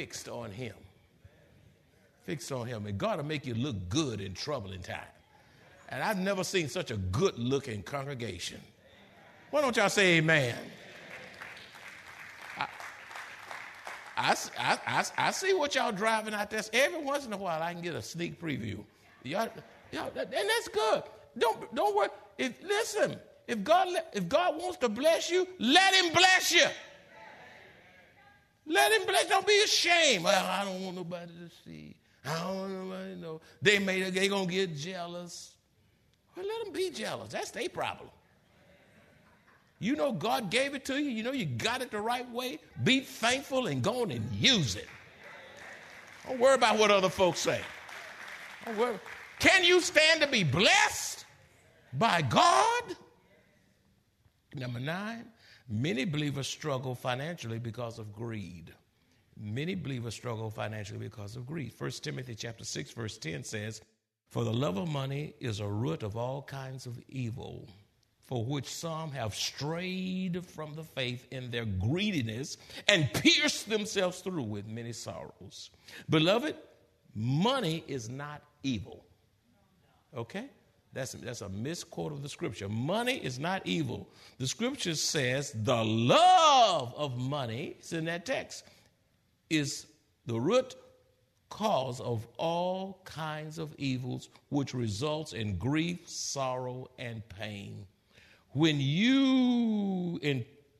fixed 0.00 0.30
on 0.30 0.50
Him. 0.50 0.72
Fixed 2.24 2.50
on 2.52 2.66
Him. 2.66 2.86
And 2.86 2.96
God 2.96 3.18
will 3.18 3.26
make 3.26 3.44
you 3.44 3.52
look 3.52 3.76
good 3.90 4.22
in 4.22 4.32
troubling 4.32 4.80
time. 4.80 5.12
And 5.90 6.02
I've 6.02 6.16
never 6.16 6.42
seen 6.42 6.70
such 6.70 6.90
a 6.90 6.96
good 6.96 7.38
looking 7.38 7.82
congregation. 7.82 8.62
Why 9.50 9.60
don't 9.60 9.76
y'all 9.76 9.90
say 9.90 10.16
amen? 10.16 10.54
I, 14.16 14.36
I, 14.58 14.78
I, 14.86 15.04
I, 15.18 15.30
see 15.32 15.52
what 15.52 15.74
y'all 15.74 15.92
driving 15.92 16.32
out 16.32 16.48
there. 16.48 16.62
Every 16.72 17.02
once 17.02 17.26
in 17.26 17.32
a 17.34 17.36
while, 17.36 17.62
I 17.62 17.74
can 17.74 17.82
get 17.82 17.94
a 17.94 18.02
sneak 18.02 18.40
preview. 18.40 18.82
Y'all, 19.22 19.48
y'all, 19.92 20.10
and 20.16 20.32
that's 20.32 20.68
good. 20.68 21.02
Don't, 21.38 21.74
don't 21.74 21.94
worry. 21.94 22.08
If, 22.38 22.54
listen, 22.62 23.16
if 23.46 23.62
God, 23.62 23.88
if 24.14 24.28
God 24.30 24.58
wants 24.58 24.78
to 24.78 24.88
bless 24.88 25.30
you, 25.30 25.46
let 25.58 25.92
Him 25.94 26.12
bless 26.14 26.52
you. 26.52 26.66
Let 28.70 28.92
Him 28.92 29.04
bless. 29.04 29.26
Don't 29.26 29.46
be 29.46 29.60
ashamed. 29.64 30.22
Well, 30.22 30.46
I 30.46 30.64
don't 30.64 30.84
want 30.84 30.96
nobody 30.96 31.32
to 31.32 31.50
see. 31.64 31.96
I 32.24 32.38
don't 32.38 32.56
want 32.56 32.72
nobody 32.72 33.14
to 33.14 33.20
know. 33.20 33.40
They 33.60 33.80
may 33.80 34.10
they 34.10 34.28
gonna 34.28 34.46
get 34.46 34.76
jealous. 34.76 35.54
Well, 36.36 36.46
let 36.46 36.64
them 36.64 36.72
be 36.72 36.90
jealous. 36.90 37.32
That's 37.32 37.50
their 37.50 37.68
problem. 37.68 38.08
You 39.80 39.96
know 39.96 40.12
God 40.12 40.50
gave 40.50 40.74
it 40.74 40.84
to 40.84 41.02
you. 41.02 41.10
You 41.10 41.24
know 41.24 41.32
you 41.32 41.46
got 41.46 41.82
it 41.82 41.90
the 41.90 42.00
right 42.00 42.30
way. 42.30 42.60
Be 42.84 43.00
thankful 43.00 43.66
and 43.66 43.82
go 43.82 44.02
on 44.02 44.12
and 44.12 44.30
use 44.32 44.76
it. 44.76 44.88
Don't 46.28 46.38
worry 46.38 46.54
about 46.54 46.78
what 46.78 46.92
other 46.92 47.08
folks 47.08 47.40
say. 47.40 47.60
Don't 48.66 48.78
worry. 48.78 49.00
Can 49.40 49.64
you 49.64 49.80
stand 49.80 50.20
to 50.20 50.28
be 50.28 50.44
blessed 50.44 51.24
by 51.94 52.22
God? 52.22 52.82
Number 54.54 54.78
nine, 54.78 55.24
many 55.70 56.04
believers 56.04 56.48
struggle 56.48 56.94
financially 56.94 57.58
because 57.58 57.98
of 57.98 58.12
greed. 58.12 58.72
Many 59.40 59.74
believers 59.74 60.14
struggle 60.14 60.50
financially 60.50 60.98
because 60.98 61.36
of 61.36 61.46
greed. 61.46 61.72
1 61.78 61.90
Timothy 62.02 62.34
chapter 62.34 62.64
6, 62.64 62.90
verse 62.90 63.16
10 63.16 63.44
says, 63.44 63.80
for 64.30 64.44
the 64.44 64.52
love 64.52 64.76
of 64.76 64.88
money 64.88 65.34
is 65.40 65.58
a 65.58 65.66
root 65.66 66.04
of 66.04 66.16
all 66.16 66.42
kinds 66.42 66.86
of 66.86 67.00
evil, 67.08 67.66
for 68.20 68.44
which 68.44 68.68
some 68.72 69.10
have 69.10 69.34
strayed 69.34 70.46
from 70.46 70.74
the 70.74 70.84
faith 70.84 71.26
in 71.32 71.50
their 71.50 71.64
greediness 71.64 72.56
and 72.86 73.12
pierced 73.12 73.68
themselves 73.68 74.20
through 74.20 74.44
with 74.44 74.68
many 74.68 74.92
sorrows. 74.92 75.70
Beloved, 76.08 76.54
money 77.12 77.82
is 77.88 78.08
not 78.08 78.42
evil. 78.62 79.04
Okay? 80.16 80.48
That's, 80.92 81.12
that's 81.12 81.40
a 81.42 81.48
misquote 81.48 82.12
of 82.12 82.22
the 82.22 82.28
scripture. 82.28 82.68
Money 82.68 83.16
is 83.16 83.38
not 83.38 83.62
evil. 83.64 84.08
The 84.38 84.46
scripture 84.46 84.94
says 84.94 85.52
the 85.54 85.84
love 85.84 86.92
of 86.96 87.16
money, 87.16 87.76
it's 87.78 87.92
in 87.92 88.06
that 88.06 88.26
text, 88.26 88.64
is 89.48 89.86
the 90.26 90.40
root 90.40 90.74
cause 91.48 92.00
of 92.00 92.26
all 92.36 93.02
kinds 93.04 93.58
of 93.58 93.74
evils, 93.78 94.30
which 94.48 94.74
results 94.74 95.32
in 95.32 95.56
grief, 95.56 96.08
sorrow, 96.08 96.88
and 96.98 97.28
pain. 97.28 97.86
When 98.52 98.80
you 98.80 100.18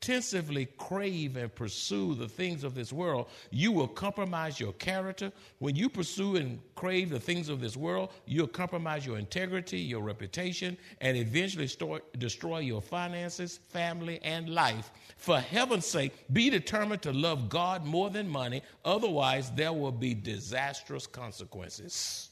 intensively 0.01 0.65
crave 0.79 1.37
and 1.37 1.53
pursue 1.53 2.15
the 2.15 2.27
things 2.27 2.63
of 2.63 2.73
this 2.73 2.91
world, 2.91 3.27
you 3.51 3.71
will 3.71 3.87
compromise 3.87 4.59
your 4.59 4.73
character. 4.73 5.31
When 5.59 5.75
you 5.75 5.89
pursue 5.89 6.37
and 6.37 6.59
crave 6.73 7.11
the 7.11 7.19
things 7.19 7.49
of 7.49 7.61
this 7.61 7.77
world, 7.77 8.09
you'll 8.25 8.47
compromise 8.47 9.05
your 9.05 9.19
integrity, 9.19 9.79
your 9.79 10.01
reputation, 10.01 10.75
and 11.01 11.15
eventually 11.15 11.67
store, 11.67 12.01
destroy 12.17 12.59
your 12.59 12.81
finances, 12.81 13.59
family, 13.69 14.19
and 14.23 14.49
life. 14.49 14.89
For 15.17 15.39
heaven's 15.39 15.85
sake, 15.85 16.13
be 16.33 16.49
determined 16.49 17.03
to 17.03 17.13
love 17.13 17.47
God 17.47 17.85
more 17.85 18.09
than 18.09 18.27
money, 18.27 18.63
otherwise, 18.83 19.51
there 19.51 19.73
will 19.73 19.91
be 19.91 20.15
disastrous 20.15 21.05
consequences. 21.05 22.29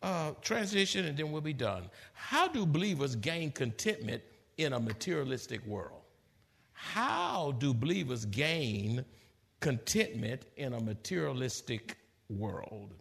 Uh, 0.00 0.30
transition 0.42 1.06
and 1.06 1.16
then 1.16 1.32
we'll 1.32 1.40
be 1.40 1.52
done. 1.52 1.90
How 2.12 2.46
do 2.46 2.66
believers 2.66 3.16
gain 3.16 3.50
contentment 3.50 4.22
in 4.58 4.74
a 4.74 4.78
materialistic 4.78 5.66
world? 5.66 6.03
How 6.74 7.52
do 7.58 7.72
believers 7.72 8.26
gain 8.26 9.04
contentment 9.60 10.42
in 10.56 10.74
a 10.74 10.80
materialistic 10.80 11.96
world? 12.28 12.94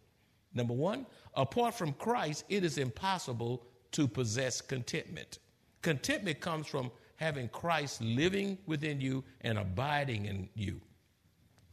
Number 0.53 0.74
one, 0.74 1.06
apart 1.36 1.74
from 1.74 1.94
Christ, 1.94 2.46
it 2.48 2.63
is 2.63 2.77
impossible 2.77 3.65
to 3.92 4.08
possess 4.08 4.62
contentment. 4.62 5.39
Contentment 5.82 6.39
comes 6.39 6.68
from 6.68 6.92
having 7.15 7.50
Christ 7.50 8.01
living 8.01 8.58
within 8.65 9.01
you 9.01 9.24
and 9.42 9.58
abiding 9.58 10.25
in 10.25 10.50
you. 10.56 10.80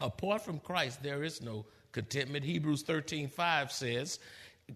Apart 0.00 0.42
from 0.42 0.58
Christ, 0.60 1.02
there 1.02 1.22
is 1.22 1.42
no 1.42 1.66
contentment. 1.92 2.44
Hebrews 2.44 2.82
13 2.82 3.28
5 3.28 3.70
says, 3.70 4.18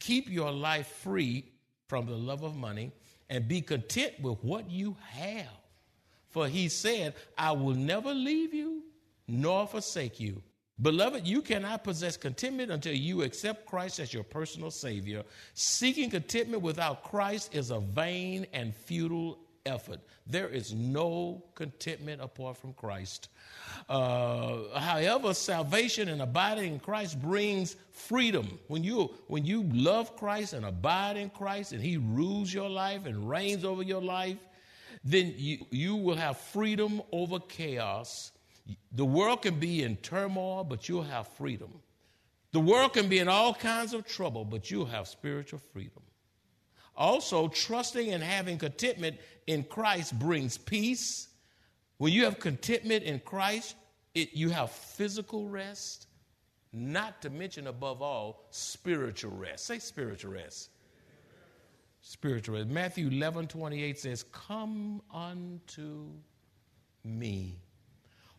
Keep 0.01 0.29
your 0.29 0.51
life 0.51 0.87
free 0.87 1.45
from 1.89 2.07
the 2.07 2.17
love 2.17 2.43
of 2.43 2.57
money 2.57 2.93
and 3.31 3.49
be 3.49 3.61
content 3.61 4.13
with 4.21 4.39
what 4.43 4.71
you 4.71 4.97
have. 5.11 5.64
For 6.35 6.49
he 6.49 6.69
said, 6.69 7.15
I 7.39 7.53
will 7.53 7.77
never 7.77 8.13
leave 8.13 8.53
you 8.53 8.83
nor 9.29 9.69
forsake 9.69 10.19
you. 10.19 10.43
Beloved, 10.83 11.25
you 11.25 11.43
cannot 11.43 11.85
possess 11.85 12.17
contentment 12.17 12.73
until 12.73 12.93
you 12.93 13.23
accept 13.23 13.67
Christ 13.67 14.01
as 14.01 14.13
your 14.13 14.25
personal 14.25 14.73
Savior. 14.73 15.23
Seeking 15.55 16.11
contentment 16.11 16.61
without 16.61 17.05
Christ 17.05 17.55
is 17.55 17.71
a 17.71 17.79
vain 17.79 18.49
and 18.53 18.75
futile 18.75 19.39
effort. 19.65 20.01
There 20.27 20.49
is 20.49 20.75
no 20.75 21.45
contentment 21.55 22.21
apart 22.21 22.57
from 22.57 22.73
Christ. 22.73 23.29
Uh, 23.89 24.77
however, 24.77 25.35
salvation 25.35 26.09
and 26.09 26.21
abiding 26.21 26.73
in 26.73 26.81
Christ 26.81 27.23
brings 27.23 27.77
freedom. 27.93 28.59
When 28.67 28.83
you 28.83 29.15
when 29.29 29.45
you 29.45 29.63
love 29.73 30.17
Christ 30.17 30.53
and 30.53 30.67
abide 30.67 31.17
in 31.17 31.31
Christ, 31.31 31.71
and 31.71 31.81
He 31.81 31.97
rules 31.97 32.53
your 32.53 32.69
life 32.69 33.07
and 33.07 33.31
reigns 33.31 33.65
over 33.65 33.85
your 33.85 34.03
life, 34.03 34.39
then 35.03 35.35
you, 35.37 35.67
you 35.71 35.97
will 35.97 36.17
have 36.17 36.39
freedom 36.39 37.03
over 37.13 37.39
chaos 37.41 38.33
the 38.93 39.05
world 39.05 39.43
can 39.43 39.59
be 39.59 39.83
in 39.83 39.97
turmoil, 39.97 40.65
but 40.65 40.89
you'll 40.89 41.03
have 41.03 41.29
freedom. 41.29 41.71
The 42.53 42.61
world 42.61 42.93
can 42.93 43.09
be 43.09 43.19
in 43.19 43.29
all 43.29 43.53
kinds 43.53 43.93
of 43.93 44.07
trouble, 44.07 44.45
but 44.45 44.71
you'll 44.71 44.87
have 44.87 45.09
spiritual 45.09 45.61
freedom. 45.73 46.03
Also, 46.97 47.49
trusting 47.49 48.11
and 48.11 48.23
having 48.23 48.57
contentment 48.57 49.19
in 49.47 49.65
Christ 49.65 50.17
brings 50.19 50.57
peace. 50.57 51.29
When 51.99 52.13
you 52.13 52.25
have 52.25 52.39
contentment 52.39 53.03
in 53.03 53.19
Christ, 53.19 53.75
it, 54.15 54.33
you 54.33 54.51
have 54.51 54.71
physical 54.71 55.49
rest, 55.49 56.07
not 56.73 57.21
to 57.23 57.31
mention, 57.31 57.67
above 57.67 58.01
all, 58.01 58.47
spiritual 58.51 59.33
rest. 59.33 59.67
Say 59.67 59.81
spiritual 59.81 60.33
rest. 60.33 60.71
Spiritual. 62.07 62.63
Matthew 62.67 63.09
11 63.09 63.49
28 63.49 63.99
says, 63.99 64.25
Come 64.25 65.01
unto 65.11 66.11
me 67.03 67.57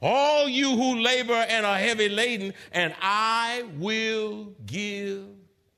all 0.02 0.48
you 0.48 0.76
who 0.76 1.00
labor 1.02 1.34
and 1.34 1.66
are 1.66 1.78
heavy 1.78 2.08
laden, 2.08 2.54
and 2.72 2.94
I 3.02 3.64
will 3.78 4.54
give 4.68 5.26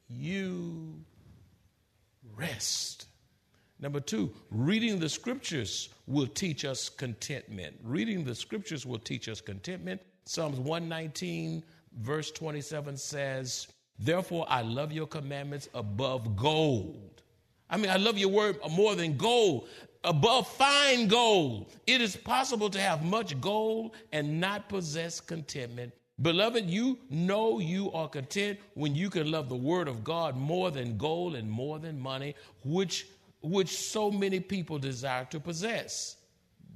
you 0.09 0.99
rest. 2.35 3.05
Number 3.79 4.01
two, 4.01 4.33
reading 4.51 4.99
the 4.99 5.07
scriptures 5.07 5.87
will 6.07 6.27
teach 6.27 6.65
us 6.65 6.89
contentment. 6.89 7.77
Reading 7.81 8.25
the 8.25 8.35
scriptures 8.35 8.85
will 8.85 8.99
teach 8.99 9.29
us 9.29 9.39
contentment. 9.39 10.01
Psalms 10.25 10.59
119, 10.59 11.63
verse 11.99 12.31
27 12.31 12.97
says, 12.97 13.67
Therefore 13.97 14.45
I 14.49 14.61
love 14.61 14.91
your 14.91 15.07
commandments 15.07 15.69
above 15.73 16.35
gold. 16.35 17.21
I 17.69 17.77
mean, 17.77 17.89
I 17.89 17.97
love 17.97 18.17
your 18.17 18.29
word 18.29 18.59
uh, 18.63 18.69
more 18.69 18.95
than 18.95 19.17
gold 19.17 19.67
above 20.03 20.47
fine 20.47 21.07
gold. 21.07 21.67
It 21.85 22.01
is 22.01 22.15
possible 22.15 22.69
to 22.69 22.79
have 22.79 23.03
much 23.03 23.39
gold 23.41 23.91
and 24.11 24.39
not 24.39 24.69
possess 24.69 25.19
contentment. 25.19 25.93
Beloved, 26.21 26.65
you 26.65 26.97
know 27.09 27.59
you 27.59 27.91
are 27.91 28.07
content 28.07 28.57
when 28.73 28.95
you 28.95 29.09
can 29.09 29.29
love 29.29 29.49
the 29.49 29.55
word 29.55 29.87
of 29.87 30.03
God 30.03 30.35
more 30.35 30.71
than 30.71 30.97
gold 30.97 31.35
and 31.35 31.49
more 31.49 31.77
than 31.77 31.99
money, 31.99 32.35
which, 32.63 33.07
which 33.41 33.77
so 33.77 34.09
many 34.09 34.39
people 34.39 34.79
desire 34.79 35.25
to 35.25 35.39
possess. 35.39 36.15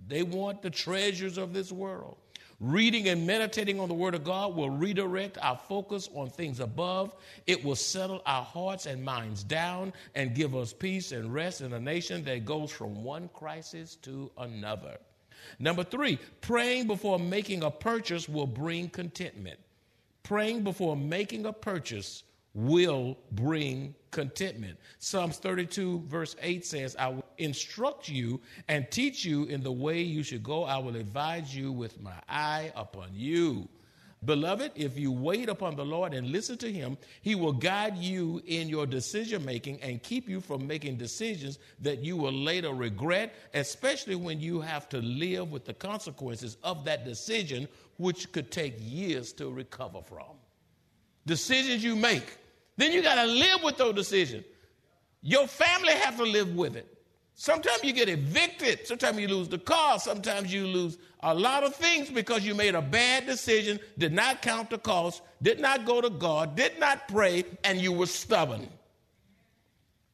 They 0.07 0.21
want 0.23 0.61
the 0.61 0.69
treasures 0.69 1.37
of 1.37 1.53
this 1.53 1.71
world. 1.71 2.17
Reading 2.61 3.07
and 3.07 3.25
meditating 3.25 3.79
on 3.79 3.89
the 3.89 3.95
Word 3.95 4.13
of 4.13 4.23
God 4.23 4.55
will 4.55 4.69
redirect 4.69 5.39
our 5.41 5.57
focus 5.57 6.07
on 6.13 6.29
things 6.29 6.59
above. 6.59 7.15
It 7.47 7.65
will 7.65 7.75
settle 7.75 8.21
our 8.27 8.43
hearts 8.43 8.85
and 8.85 9.03
minds 9.03 9.43
down 9.43 9.91
and 10.13 10.35
give 10.35 10.55
us 10.55 10.71
peace 10.71 11.11
and 11.11 11.33
rest 11.33 11.61
in 11.61 11.73
a 11.73 11.79
nation 11.79 12.23
that 12.25 12.45
goes 12.45 12.69
from 12.69 13.03
one 13.03 13.31
crisis 13.33 13.95
to 14.03 14.29
another. 14.37 14.99
Number 15.57 15.83
three, 15.83 16.19
praying 16.41 16.85
before 16.85 17.17
making 17.17 17.63
a 17.63 17.71
purchase 17.71 18.29
will 18.29 18.45
bring 18.45 18.89
contentment. 18.89 19.57
Praying 20.21 20.63
before 20.63 20.95
making 20.95 21.47
a 21.47 21.53
purchase 21.53 22.21
will 22.53 23.17
bring 23.31 23.95
contentment. 24.11 24.77
Psalms 24.99 25.37
32, 25.37 26.03
verse 26.07 26.35
8 26.41 26.65
says, 26.65 26.95
I 26.99 27.07
will 27.07 27.25
instruct 27.37 28.09
you 28.09 28.41
and 28.67 28.89
teach 28.91 29.23
you 29.23 29.45
in 29.45 29.63
the 29.63 29.71
way 29.71 30.01
you 30.01 30.23
should 30.23 30.43
go. 30.43 30.65
I 30.65 30.77
will 30.77 30.95
advise 30.95 31.55
you 31.55 31.71
with 31.71 32.01
my 32.01 32.15
eye 32.27 32.71
upon 32.75 33.09
you. 33.13 33.67
Beloved, 34.23 34.73
if 34.75 34.99
you 34.99 35.11
wait 35.11 35.49
upon 35.49 35.75
the 35.75 35.83
Lord 35.83 36.13
and 36.13 36.31
listen 36.31 36.55
to 36.59 36.71
him, 36.71 36.95
he 37.21 37.33
will 37.33 37.53
guide 37.53 37.97
you 37.97 38.39
in 38.45 38.69
your 38.69 38.85
decision 38.85 39.43
making 39.43 39.81
and 39.81 40.03
keep 40.03 40.29
you 40.29 40.39
from 40.39 40.67
making 40.67 40.97
decisions 40.97 41.57
that 41.79 42.03
you 42.03 42.15
will 42.15 42.31
later 42.31 42.71
regret, 42.71 43.33
especially 43.55 44.15
when 44.15 44.39
you 44.39 44.61
have 44.61 44.87
to 44.89 44.99
live 44.99 45.51
with 45.51 45.65
the 45.65 45.73
consequences 45.73 46.57
of 46.63 46.85
that 46.85 47.03
decision, 47.03 47.67
which 47.97 48.31
could 48.31 48.51
take 48.51 48.75
years 48.77 49.33
to 49.33 49.49
recover 49.49 50.01
from. 50.03 50.35
Decisions 51.25 51.83
you 51.83 51.95
make 51.95 52.37
then 52.77 52.91
you 52.91 53.01
got 53.01 53.15
to 53.15 53.25
live 53.25 53.63
with 53.63 53.77
those 53.77 53.93
decisions. 53.93 54.45
Your 55.21 55.47
family 55.47 55.93
have 55.93 56.17
to 56.17 56.23
live 56.23 56.55
with 56.55 56.75
it. 56.75 56.87
Sometimes 57.35 57.83
you 57.83 57.93
get 57.93 58.09
evicted. 58.09 58.85
Sometimes 58.85 59.19
you 59.19 59.27
lose 59.27 59.47
the 59.47 59.57
car. 59.57 59.99
Sometimes 59.99 60.53
you 60.53 60.67
lose 60.67 60.97
a 61.21 61.33
lot 61.33 61.63
of 61.63 61.75
things 61.75 62.09
because 62.09 62.45
you 62.45 62.55
made 62.55 62.75
a 62.75 62.81
bad 62.81 63.25
decision, 63.25 63.79
did 63.97 64.13
not 64.13 64.41
count 64.41 64.69
the 64.69 64.77
cost, 64.77 65.21
did 65.41 65.59
not 65.59 65.85
go 65.85 66.01
to 66.01 66.09
God, 66.09 66.55
did 66.55 66.79
not 66.79 67.07
pray, 67.07 67.43
and 67.63 67.79
you 67.79 67.91
were 67.91 68.07
stubborn. 68.07 68.67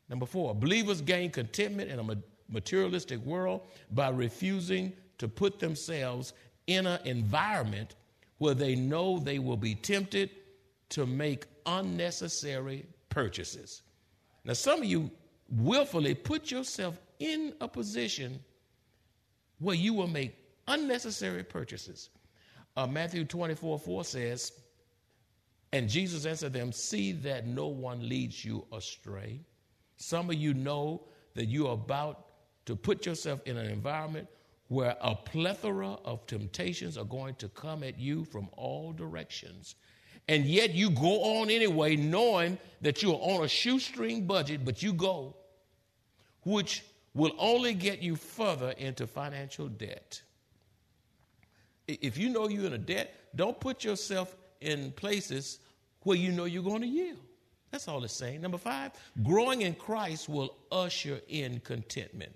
Number 0.10 0.26
four, 0.26 0.56
believers 0.56 1.02
gain 1.02 1.30
contentment 1.30 1.92
in 1.92 2.00
a 2.00 2.18
materialistic 2.50 3.20
world 3.26 3.62
by 3.92 4.10
refusing 4.10 4.94
to 5.18 5.28
put 5.28 5.60
themselves 5.60 6.34
in 6.68 6.86
an 6.88 7.00
environment 7.06 7.96
where 8.38 8.54
they 8.54 8.76
know 8.76 9.20
they 9.20 9.40
will 9.40 9.58
be 9.58 9.76
tempted 9.76 10.30
to 10.90 11.06
make 11.06 11.46
unnecessary 11.66 12.86
purchases. 13.10 13.84
Now, 14.44 14.54
some 14.54 14.80
of 14.80 14.86
you 14.86 15.12
willfully 15.50 16.14
put 16.16 16.52
yourself 16.52 17.00
in 17.20 17.54
a 17.62 17.68
position 17.68 18.40
where 19.60 19.76
you 19.76 19.94
will 19.94 20.08
make 20.08 20.36
unnecessary 20.68 21.44
purchases. 21.44 22.10
Uh, 22.76 22.88
Matthew 22.88 23.26
24 23.26 23.80
4 23.80 24.04
says, 24.06 24.52
And 25.74 25.90
Jesus 25.90 26.26
answered 26.26 26.54
them, 26.54 26.72
See 26.72 27.12
that 27.14 27.48
no 27.48 27.68
one 27.68 28.08
leads 28.08 28.46
you 28.46 28.66
astray. 28.72 29.42
Some 29.98 30.30
of 30.30 30.36
you 30.36 30.54
know 30.54 31.04
that 31.34 31.46
you 31.46 31.68
are 31.68 31.74
about 31.74 32.26
to 32.66 32.76
put 32.76 33.06
yourself 33.06 33.42
in 33.46 33.58
an 33.58 33.68
environment 33.68 34.28
where 34.68 34.96
a 35.02 35.16
plethora 35.16 35.94
of 36.04 36.26
temptations 36.28 36.98
are 36.98 37.06
going 37.06 37.36
to 37.36 37.48
come 37.50 37.84
at 37.84 37.98
you 37.98 38.26
from 38.26 38.50
all 38.58 38.92
directions 38.92 39.76
and 40.28 40.46
yet 40.46 40.74
you 40.74 40.90
go 40.90 41.40
on 41.40 41.50
anyway, 41.50 41.96
knowing 41.96 42.58
that 42.82 43.02
you're 43.02 43.20
on 43.22 43.46
a 43.46 43.48
shoestring 43.48 44.28
budget, 44.28 44.66
but 44.66 44.84
you 44.84 44.94
go, 44.94 45.36
which 46.44 46.84
will 47.14 47.34
only 47.38 47.74
get 47.74 48.02
you 48.02 48.16
further 48.16 48.72
into 48.72 49.08
financial 49.08 49.68
debt. 49.68 50.22
If 51.88 52.18
you 52.18 52.30
know 52.30 52.50
you're 52.50 52.66
in 52.66 52.74
a 52.74 52.78
debt, 52.78 53.14
don't 53.36 53.60
put 53.60 53.84
yourself 53.84 54.36
in 54.60 54.92
places 54.92 55.60
where 56.04 56.18
you 56.18 56.32
know 56.32 56.46
you're 56.46 56.64
going 56.64 56.82
to 56.82 56.88
yield. 56.88 57.20
That's 57.72 57.88
all 57.88 58.04
it's 58.04 58.14
saying. 58.14 58.42
Number 58.42 58.58
five, 58.58 58.92
growing 59.24 59.62
in 59.62 59.76
Christ 59.76 60.30
will 60.30 60.56
usher 60.72 61.20
in 61.28 61.60
contentment. 61.62 62.34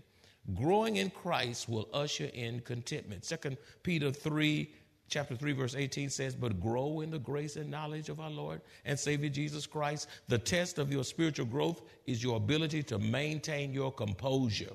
Growing 0.56 0.98
in 0.98 1.10
Christ 1.10 1.70
will 1.70 1.88
usher 1.94 2.30
in 2.34 2.62
contentment. 2.62 3.24
Second 3.26 3.58
Peter 3.84 4.12
3 4.12 4.70
chapter 5.12 5.36
3 5.36 5.52
verse 5.52 5.76
18 5.76 6.10
says 6.10 6.34
but 6.34 6.60
grow 6.60 7.02
in 7.02 7.12
the 7.12 7.20
grace 7.20 7.58
and 7.58 7.70
knowledge 7.70 8.08
of 8.08 8.22
our 8.22 8.30
lord 8.30 8.62
and 8.86 8.98
savior 8.98 9.30
jesus 9.30 9.68
christ. 9.68 10.08
The 10.30 10.38
test 10.38 10.80
of 10.80 10.92
your 10.92 11.04
spiritual 11.04 11.46
growth 11.46 11.82
is 12.08 12.24
your 12.24 12.38
ability 12.38 12.82
to 12.84 12.98
maintain 12.98 13.74
your 13.74 13.92
composure. 13.92 14.72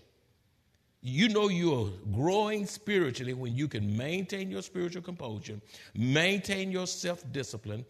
You 1.01 1.29
know 1.31 1.49
you're 1.49 1.91
growing 2.13 2.67
spiritually 2.67 3.33
when 3.33 3.57
you 3.57 3.67
can 3.67 3.97
maintain 3.97 4.51
your 4.51 4.63
spiritual 4.63 5.03
composure 5.03 5.59
maintain 5.95 6.71
your 6.71 6.87
self-discipline 6.87 7.87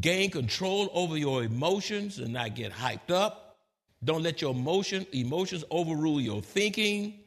gain 0.00 0.30
control 0.30 0.90
over 0.92 1.16
your 1.16 1.44
emotions 1.44 2.18
and 2.18 2.32
not 2.32 2.54
get 2.54 2.72
hyped 2.72 3.10
up. 3.10 3.56
Don't 4.04 4.22
let 4.22 4.42
your 4.42 4.52
emotion 4.52 5.06
emotions 5.12 5.64
overrule 5.70 6.20
your 6.20 6.42
thinking. 6.42 7.20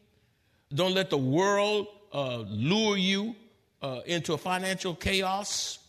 Don't 0.74 0.94
let 0.94 1.10
the 1.10 1.18
world 1.18 1.88
uh, 2.14 2.44
lure 2.48 2.96
you 2.96 3.36
uh, 3.82 4.02
into 4.06 4.34
a 4.34 4.38
financial 4.38 4.96
chaos, 4.96 5.80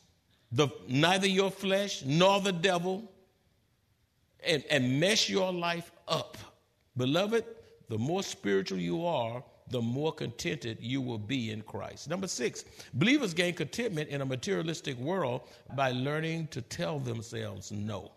the, 0.52 0.68
neither 0.88 1.26
your 1.26 1.50
flesh 1.50 2.04
nor 2.04 2.40
the 2.40 2.52
devil, 2.52 3.10
and, 4.46 4.64
and 4.70 5.00
mess 5.00 5.28
your 5.28 5.52
life 5.52 5.90
up. 6.08 6.36
Beloved, 6.96 7.44
the 7.88 7.98
more 7.98 8.22
spiritual 8.22 8.78
you 8.78 9.04
are, 9.06 9.42
the 9.70 9.80
more 9.80 10.12
contented 10.12 10.78
you 10.80 11.00
will 11.00 11.18
be 11.18 11.50
in 11.50 11.62
Christ. 11.62 12.08
Number 12.08 12.26
six, 12.26 12.64
believers 12.94 13.34
gain 13.34 13.54
contentment 13.54 14.08
in 14.08 14.20
a 14.20 14.26
materialistic 14.26 14.98
world 14.98 15.42
by 15.76 15.92
learning 15.92 16.48
to 16.48 16.60
tell 16.60 16.98
themselves 16.98 17.70
no. 17.70 18.10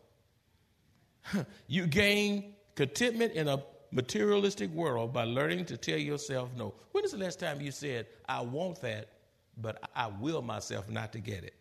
you 1.67 1.86
gain 1.86 2.55
contentment 2.75 3.33
in 3.33 3.47
a 3.47 3.63
materialistic 3.91 4.71
world 4.71 5.13
by 5.13 5.23
learning 5.23 5.65
to 5.65 5.77
tell 5.77 5.97
yourself 5.97 6.49
no. 6.57 6.73
When 6.91 7.03
is 7.03 7.12
the 7.12 7.17
last 7.19 7.39
time 7.39 7.62
you 7.62 7.71
said, 7.71 8.07
I 8.27 8.41
want 8.41 8.81
that, 8.81 9.09
but 9.58 9.89
I 9.96 10.08
will 10.08 10.42
myself 10.42 10.89
not 10.89 11.13
to 11.13 11.20
get 11.20 11.44
it? 11.44 11.56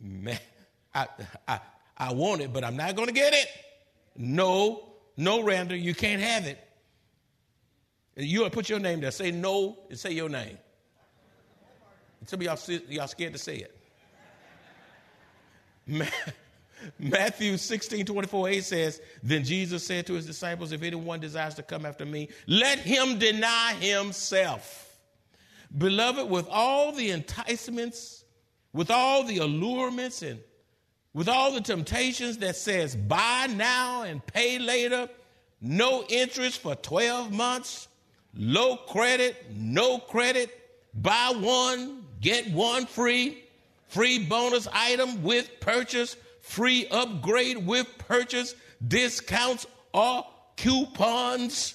Man, 0.00 0.38
I, 0.94 1.08
I, 1.46 1.60
I 1.96 2.12
want 2.12 2.42
it, 2.42 2.52
but 2.52 2.64
I'm 2.64 2.76
not 2.76 2.94
going 2.96 3.08
to 3.08 3.14
get 3.14 3.32
it. 3.34 3.48
No, 4.16 4.88
no, 5.16 5.42
Randall, 5.42 5.76
you 5.76 5.94
can't 5.94 6.22
have 6.22 6.46
it. 6.46 6.58
You 8.16 8.44
to 8.44 8.50
put 8.50 8.68
your 8.68 8.80
name 8.80 9.00
there. 9.00 9.10
Say 9.10 9.30
no 9.30 9.78
and 9.88 9.98
say 9.98 10.10
your 10.10 10.28
name. 10.28 10.58
Some 12.26 12.40
of 12.40 12.44
y'all, 12.44 12.58
y'all 12.88 13.06
scared 13.06 13.32
to 13.32 13.38
say 13.38 13.64
it. 15.86 16.08
Matthew 16.98 17.56
16, 17.56 18.04
24, 18.06 18.48
8 18.48 18.64
says, 18.64 19.00
Then 19.22 19.44
Jesus 19.44 19.86
said 19.86 20.06
to 20.06 20.14
his 20.14 20.26
disciples, 20.26 20.72
If 20.72 20.82
anyone 20.82 21.20
desires 21.20 21.54
to 21.54 21.62
come 21.62 21.86
after 21.86 22.04
me, 22.04 22.28
let 22.46 22.78
him 22.78 23.18
deny 23.18 23.74
himself. 23.80 24.87
Beloved, 25.76 26.28
with 26.28 26.48
all 26.50 26.92
the 26.92 27.10
enticements, 27.10 28.24
with 28.72 28.90
all 28.90 29.24
the 29.24 29.38
allurements, 29.38 30.22
and 30.22 30.40
with 31.12 31.28
all 31.28 31.52
the 31.52 31.60
temptations 31.60 32.38
that 32.38 32.56
says 32.56 32.94
buy 32.94 33.48
now 33.54 34.02
and 34.02 34.24
pay 34.26 34.58
later, 34.58 35.08
no 35.60 36.04
interest 36.08 36.60
for 36.60 36.74
12 36.76 37.32
months, 37.32 37.88
low 38.34 38.76
credit, 38.76 39.46
no 39.54 39.98
credit, 39.98 40.50
buy 40.94 41.32
one, 41.36 42.04
get 42.20 42.50
one 42.50 42.86
free, 42.86 43.42
free 43.88 44.24
bonus 44.24 44.68
item 44.72 45.22
with 45.22 45.50
purchase, 45.60 46.16
free 46.40 46.86
upgrade 46.90 47.66
with 47.66 47.86
purchase, 47.98 48.54
discounts 48.86 49.66
or 49.92 50.24
coupons, 50.56 51.74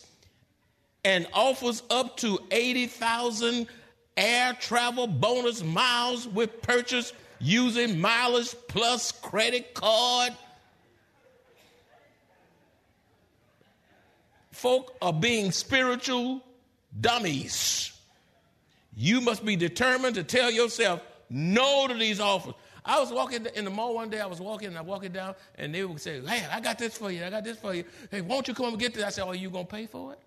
and 1.03 1.27
offers 1.33 1.83
up 1.89 2.15
to 2.17 2.39
80,000 2.51 3.67
air 4.17 4.53
travel 4.59 5.07
bonus 5.07 5.63
miles 5.63 6.27
with 6.27 6.61
purchase 6.61 7.13
using 7.39 7.99
mileage 7.99 8.55
plus 8.67 9.11
credit 9.11 9.73
card. 9.73 10.33
Folk 14.51 14.95
are 15.01 15.13
being 15.13 15.51
spiritual 15.51 16.41
dummies. 17.01 17.91
You 18.95 19.19
must 19.19 19.43
be 19.43 19.55
determined 19.55 20.15
to 20.15 20.23
tell 20.23 20.51
yourself 20.51 21.01
no 21.29 21.87
to 21.87 21.95
these 21.95 22.19
offers. 22.19 22.53
I 22.85 22.99
was 22.99 23.11
walking 23.11 23.45
in 23.55 23.65
the 23.65 23.71
mall 23.71 23.95
one 23.95 24.09
day. 24.09 24.19
I 24.19 24.25
was 24.25 24.39
walking 24.39 24.67
and 24.67 24.77
I 24.77 24.81
walking 24.81 25.11
down, 25.11 25.35
and 25.55 25.73
they 25.73 25.83
would 25.83 25.99
say, 25.99 26.21
"Hey, 26.21 26.45
I 26.51 26.59
got 26.59 26.77
this 26.77 26.97
for 26.97 27.09
you. 27.11 27.23
I 27.23 27.29
got 27.29 27.43
this 27.43 27.57
for 27.57 27.73
you. 27.73 27.85
Hey, 28.11 28.21
won't 28.21 28.47
you 28.47 28.53
come 28.53 28.67
and 28.67 28.79
get 28.79 28.93
this?" 28.93 29.03
I 29.03 29.09
said, 29.09 29.23
"Oh, 29.23 29.31
you 29.31 29.49
gonna 29.49 29.65
pay 29.65 29.87
for 29.87 30.13
it? 30.13 30.19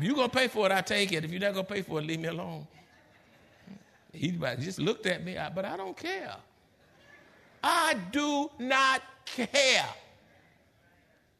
If 0.00 0.06
you 0.06 0.14
gonna 0.14 0.30
pay 0.30 0.48
for 0.48 0.64
it, 0.64 0.72
I 0.72 0.80
take 0.80 1.12
it. 1.12 1.26
If 1.26 1.30
you're 1.30 1.40
not 1.40 1.52
gonna 1.52 1.64
pay 1.64 1.82
for 1.82 1.98
it, 1.98 2.06
leave 2.06 2.20
me 2.20 2.28
alone." 2.28 2.66
He 4.14 4.30
just 4.30 4.78
looked 4.78 5.04
at 5.04 5.22
me, 5.22 5.36
but 5.54 5.66
I 5.66 5.76
don't 5.76 5.94
care. 5.94 6.36
I 7.62 7.92
do 8.10 8.50
not 8.58 9.02
care. 9.26 9.94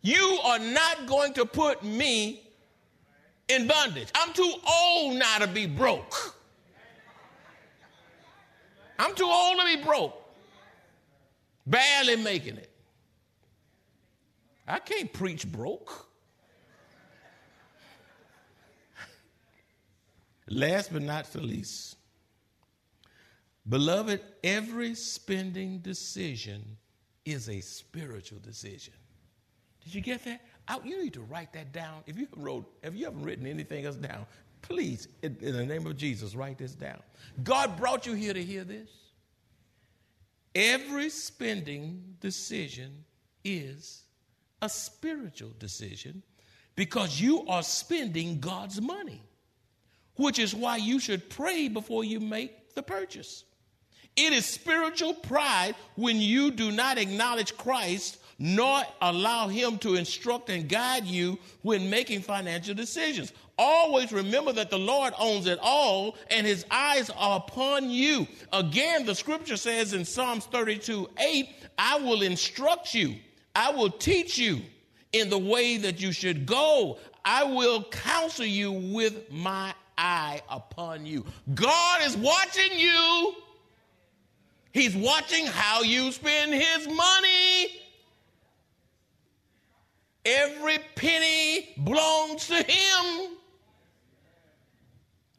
You 0.03 0.41
are 0.45 0.59
not 0.59 1.07
going 1.07 1.33
to 1.35 1.47
put 1.47 1.83
me 1.83 2.43
in 3.49 3.67
bondage. 3.67 4.09
I'm 4.15 4.35
too 4.35 4.55
old 4.71 5.17
now 5.17 5.39
to 5.39 5.47
be 5.47 5.65
broke. 5.65 6.37
I'm 8.99 9.15
too 9.15 9.25
old 9.25 9.59
to 9.59 9.65
be 9.65 9.83
broke. 9.83 10.15
Barely 11.67 12.17
making 12.17 12.59
it. 12.59 12.71
I 14.69 14.81
can't 14.81 15.11
preach 15.11 15.51
broke. 15.51 16.10
Last 20.51 20.93
but 20.93 21.03
not 21.03 21.33
the 21.33 21.41
least, 21.41 21.97
beloved, 23.69 24.21
every 24.43 24.95
spending 24.97 25.79
decision 25.79 26.77
is 27.25 27.49
a 27.49 27.61
spiritual 27.61 28.41
decision. 28.41 28.95
Did 29.85 29.95
you 29.95 30.01
get 30.01 30.25
that? 30.25 30.41
I, 30.67 30.79
you 30.85 31.03
need 31.03 31.15
to 31.15 31.23
write 31.23 31.53
that 31.53 31.73
down. 31.73 32.03
If 32.07 32.19
you 32.19 32.27
wrote, 32.37 32.71
if 32.83 32.95
you 32.95 33.05
haven't 33.05 33.23
written 33.23 33.47
anything 33.47 33.87
else 33.87 33.97
down, 33.97 34.27
please, 34.63 35.09
in, 35.23 35.37
in 35.41 35.57
the 35.57 35.65
name 35.65 35.87
of 35.87 35.97
Jesus, 35.97 36.35
write 36.35 36.59
this 36.59 36.75
down. 36.75 37.01
God 37.45 37.77
brought 37.77 38.07
you 38.07 38.15
here 38.15 38.35
to 38.35 38.43
hear 38.43 38.65
this. 38.65 38.89
Every 40.55 41.11
spending 41.11 42.17
decision 42.21 43.05
is 43.45 44.03
a 44.61 44.69
spiritual 44.69 45.53
decision 45.59 46.23
because 46.75 47.21
you 47.21 47.47
are 47.47 47.63
spending 47.63 48.41
God's 48.41 48.81
money, 48.81 49.23
which 50.21 50.39
is 50.39 50.55
why 50.55 50.77
you 50.77 51.01
should 51.01 51.31
pray 51.31 51.67
before 51.67 52.05
you 52.05 52.21
make 52.21 52.75
the 52.75 52.83
purchase. 52.83 53.45
It 54.17 54.35
is 54.35 54.45
spiritual 54.45 55.15
pride 55.15 55.75
when 55.95 56.21
you 56.21 56.51
do 56.51 56.71
not 56.71 56.99
acknowledge 56.99 57.57
Christ 57.57 58.19
nor 58.39 58.83
allow 59.01 59.49
him 59.49 59.79
to 59.79 59.97
instruct 59.97 60.51
and 60.51 60.69
guide 60.69 61.05
you 61.05 61.39
when 61.63 61.91
making 61.91 62.21
financial 62.21 62.75
decisions. 62.75 63.33
Always 63.59 64.13
remember 64.13 64.53
that 64.53 64.71
the 64.71 64.79
Lord 64.79 65.13
owns 65.19 65.47
it 65.47 65.59
all 65.61 66.17
and 66.31 66.47
his 66.47 66.65
eyes 66.71 67.11
are 67.11 67.39
upon 67.39 67.91
you. 67.91 68.27
Again, 68.53 69.05
the 69.05 69.15
scripture 69.15 69.59
says 69.59 69.93
in 69.93 70.05
Psalms 70.05 70.47
32 70.47 71.09
8, 71.19 71.49
I 71.79 71.99
will 71.99 72.23
instruct 72.23 72.95
you, 72.95 73.17
I 73.55 73.71
will 73.73 73.91
teach 73.91 74.39
you 74.39 74.61
in 75.13 75.31
the 75.31 75.39
way 75.39 75.77
that 75.79 76.01
you 76.01 76.13
should 76.13 76.47
go. 76.47 76.99
I 77.25 77.45
will 77.45 77.85
counsel 77.85 78.47
you 78.47 78.73
with 78.73 79.31
my 79.31 79.75
eye 80.01 80.41
upon 80.49 81.05
you. 81.05 81.25
God 81.55 82.03
is 82.03 82.17
watching 82.17 82.79
you. 82.79 83.35
He's 84.73 84.97
watching 84.97 85.47
how 85.47 85.83
you 85.83 86.11
spend 86.11 86.55
his 86.55 86.89
money. 86.89 87.69
Every 90.25 90.79
penny 90.97 91.75
belongs 91.85 92.47
to 92.49 92.55
him. 92.55 93.37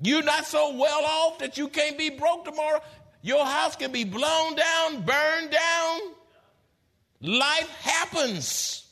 You're 0.01 0.23
not 0.23 0.45
so 0.45 0.75
well 0.75 1.05
off 1.05 1.39
that 1.39 1.57
you 1.57 1.67
can't 1.67 1.97
be 1.97 2.09
broke 2.09 2.45
tomorrow. 2.45 2.81
Your 3.21 3.45
house 3.45 3.75
can 3.75 3.91
be 3.91 4.03
blown 4.03 4.55
down, 4.55 5.01
burned 5.01 5.51
down. 5.51 5.99
Life 7.21 7.69
happens. 7.81 8.87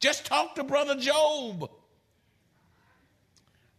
Just 0.00 0.24
talk 0.24 0.54
to 0.54 0.64
Brother 0.64 0.94
Job. 0.94 1.70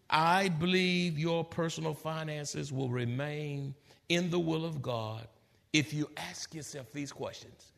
I 0.10 0.50
believe 0.50 1.20
your 1.20 1.44
personal 1.44 1.94
finances 1.94 2.74
will 2.74 2.90
remain 2.90 3.76
in 4.10 4.30
the 4.30 4.40
will 4.40 4.66
of 4.66 4.82
God 4.82 5.28
if 5.72 5.94
you 5.94 6.10
ask 6.18 6.54
yourself 6.56 6.92
these 6.92 7.12
questions. 7.12 7.74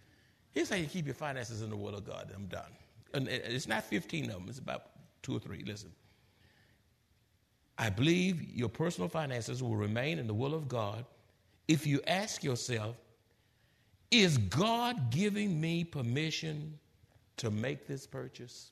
Here's 0.51 0.69
how 0.69 0.77
you 0.77 0.87
keep 0.87 1.05
your 1.05 1.15
finances 1.15 1.61
in 1.61 1.69
the 1.69 1.75
will 1.75 1.95
of 1.95 2.05
God. 2.05 2.31
I'm 2.33 2.45
done 2.47 2.71
and 3.13 3.27
it's 3.27 3.67
not 3.67 3.83
15 3.83 4.25
of 4.25 4.33
them, 4.33 4.45
it's 4.47 4.59
about 4.59 4.83
two 5.21 5.35
or 5.35 5.39
three. 5.39 5.63
Listen. 5.65 5.91
I 7.77 7.89
believe 7.89 8.55
your 8.55 8.69
personal 8.69 9.09
finances 9.09 9.63
will 9.63 9.75
remain 9.75 10.19
in 10.19 10.27
the 10.27 10.33
will 10.33 10.53
of 10.53 10.67
God 10.67 11.05
if 11.67 11.87
you 11.87 12.01
ask 12.05 12.43
yourself, 12.43 12.97
is 14.11 14.37
God 14.37 15.09
giving 15.09 15.59
me 15.59 15.83
permission 15.83 16.77
to 17.37 17.49
make 17.49 17.87
this 17.87 18.05
purchase? 18.05 18.71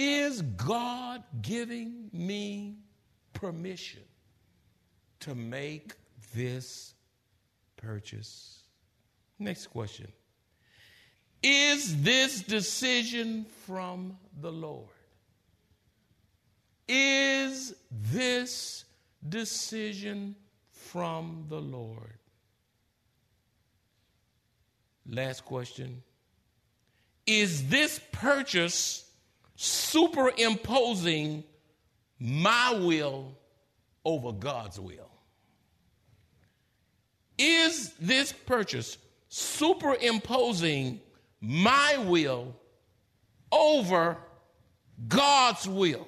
Is 0.00 0.42
God 0.42 1.24
giving 1.42 2.08
me 2.12 2.76
permission 3.32 4.04
to 5.18 5.34
make 5.34 5.94
this 6.36 6.94
purchase? 7.76 8.62
Next 9.40 9.66
question. 9.66 10.06
Is 11.42 12.00
this 12.00 12.42
decision 12.42 13.46
from 13.66 14.16
the 14.40 14.52
Lord? 14.52 14.86
Is 16.86 17.74
this 17.90 18.84
decision 19.28 20.36
from 20.70 21.46
the 21.48 21.60
Lord? 21.60 22.18
Last 25.08 25.44
question. 25.44 26.04
Is 27.26 27.68
this 27.68 28.00
purchase 28.12 29.07
superimposing 29.60 31.42
my 32.20 32.74
will 32.74 33.36
over 34.04 34.30
God's 34.32 34.78
will? 34.78 35.10
Is 37.36 37.92
this 38.00 38.32
purchase 38.32 38.98
superimposing 39.28 41.00
my 41.40 41.98
will 42.06 42.54
over 43.52 44.16
God's 45.06 45.68
will. 45.68 46.06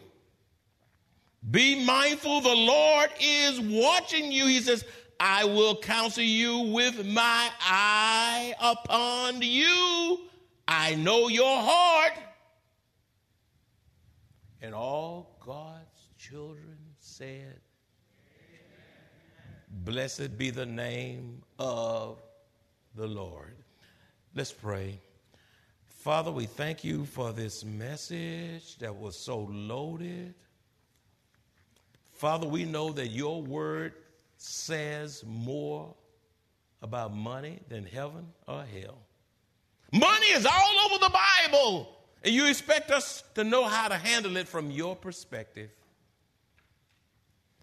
Be 1.48 1.84
mindful, 1.84 2.40
the 2.40 2.54
Lord 2.54 3.10
is 3.20 3.60
watching 3.60 4.30
you. 4.30 4.46
He 4.46 4.60
says, 4.60 4.84
I 5.18 5.44
will 5.44 5.76
counsel 5.76 6.22
you 6.22 6.72
with 6.72 7.06
my 7.06 7.50
eye 7.60 8.54
upon 8.60 9.42
you. 9.42 10.20
I 10.66 10.94
know 10.96 11.28
your 11.28 11.62
heart. 11.62 12.12
And 14.62 14.74
all 14.74 15.36
God's 15.44 16.08
children 16.18 16.76
said, 16.98 17.60
Blessed 19.84 20.36
be 20.36 20.50
the 20.50 20.66
name 20.66 21.42
of 21.58 22.20
the 22.94 23.06
Lord. 23.06 23.56
Let's 24.34 24.52
pray. 24.52 25.00
Father, 25.86 26.30
we 26.30 26.46
thank 26.46 26.82
you 26.82 27.04
for 27.04 27.32
this 27.32 27.64
message 27.64 28.78
that 28.78 28.94
was 28.94 29.16
so 29.16 29.48
loaded. 29.50 30.34
Father, 32.14 32.46
we 32.46 32.64
know 32.64 32.90
that 32.92 33.08
your 33.08 33.42
word 33.42 33.94
says 34.36 35.22
more 35.26 35.94
about 36.82 37.14
money 37.14 37.60
than 37.68 37.84
heaven 37.84 38.26
or 38.48 38.64
hell. 38.64 38.98
Money 39.92 40.26
is 40.28 40.46
all 40.46 40.74
over 40.86 40.98
the 41.04 41.10
Bible, 41.10 41.88
and 42.22 42.34
you 42.34 42.48
expect 42.48 42.90
us 42.90 43.22
to 43.34 43.44
know 43.44 43.64
how 43.64 43.88
to 43.88 43.96
handle 43.96 44.36
it 44.36 44.48
from 44.48 44.70
your 44.70 44.94
perspective. 44.94 45.70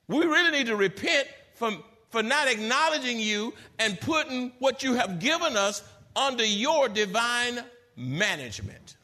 We 0.08 0.26
really 0.26 0.52
need 0.52 0.67
to 0.67 0.76
repent 0.76 1.28
from, 1.56 1.84
for 2.10 2.24
not 2.24 2.48
acknowledging 2.48 3.20
you 3.20 3.54
and 3.78 4.00
putting 4.00 4.52
what 4.60 4.84
you 4.84 4.93
have 4.93 5.20
given 5.20 5.58
us 5.58 5.84
under 6.15 6.46
your 6.46 6.89
divine 6.89 7.63
management. 7.96 8.96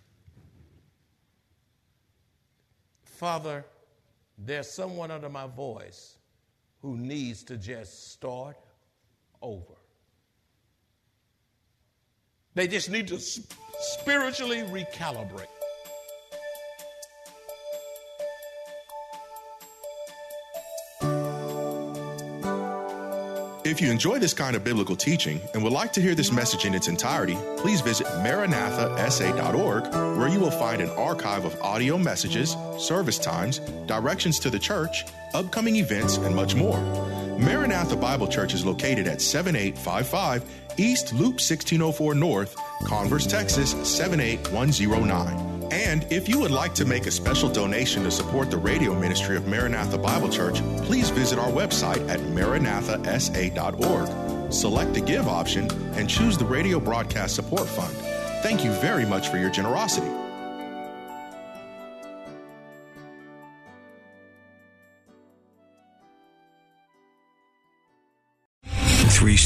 Father, 3.03 3.65
there's 4.37 4.71
someone 4.71 5.11
under 5.11 5.29
my 5.29 5.47
voice 5.47 6.17
who 6.81 6.97
needs 6.97 7.43
to 7.43 7.57
just 7.57 8.11
start 8.11 8.57
over. 9.41 9.75
They 12.55 12.67
just 12.67 12.89
need 12.89 13.07
to 13.07 13.19
spiritually 13.19 14.63
recalibrate. 14.63 15.47
If 23.65 23.81
you 23.81 23.89
enjoy 23.89 24.19
this 24.19 24.35
kind 24.35 24.55
of 24.55 24.63
biblical 24.63 24.95
teaching 24.95 25.41
and 25.53 25.63
would 25.63 25.73
like 25.73 25.93
to 25.93 26.01
hear 26.01 26.13
this 26.13 26.31
message 26.31 26.65
in 26.65 26.75
its 26.75 26.87
entirety, 26.87 27.35
please 27.57 27.81
visit 27.81 28.05
maranathasa.org, 28.05 30.17
where 30.17 30.27
you 30.27 30.39
will 30.39 30.51
find 30.51 30.79
an 30.79 30.91
archive 30.91 31.45
of 31.45 31.59
audio 31.59 31.97
messages, 31.97 32.55
service 32.77 33.17
times, 33.17 33.59
directions 33.87 34.37
to 34.39 34.51
the 34.51 34.59
church, 34.59 35.05
upcoming 35.33 35.77
events, 35.77 36.17
and 36.17 36.35
much 36.35 36.53
more. 36.53 36.77
Maranatha 37.43 37.97
Bible 37.97 38.27
Church 38.27 38.53
is 38.53 38.65
located 38.65 39.07
at 39.07 39.21
7855 39.21 40.45
East 40.77 41.11
Loop 41.11 41.33
1604 41.33 42.15
North, 42.15 42.55
Converse, 42.85 43.27
Texas 43.27 43.71
78109. 43.71 45.67
And 45.71 46.05
if 46.11 46.29
you 46.29 46.39
would 46.39 46.51
like 46.51 46.73
to 46.75 46.85
make 46.85 47.05
a 47.05 47.11
special 47.11 47.49
donation 47.49 48.03
to 48.03 48.11
support 48.11 48.49
the 48.49 48.57
radio 48.57 48.97
ministry 48.97 49.35
of 49.35 49.45
Maranatha 49.47 49.97
Bible 49.97 50.29
Church, 50.29 50.61
please 50.83 51.09
visit 51.09 51.37
our 51.37 51.51
website 51.51 52.07
at 52.07 52.21
maranathasa.org. 52.21 54.53
Select 54.53 54.93
the 54.93 55.01
Give 55.01 55.27
option 55.27 55.69
and 55.95 56.09
choose 56.09 56.37
the 56.37 56.45
Radio 56.45 56.79
Broadcast 56.79 57.35
Support 57.35 57.67
Fund. 57.67 57.93
Thank 58.41 58.63
you 58.63 58.71
very 58.73 59.05
much 59.05 59.27
for 59.29 59.37
your 59.37 59.49
generosity. 59.49 60.22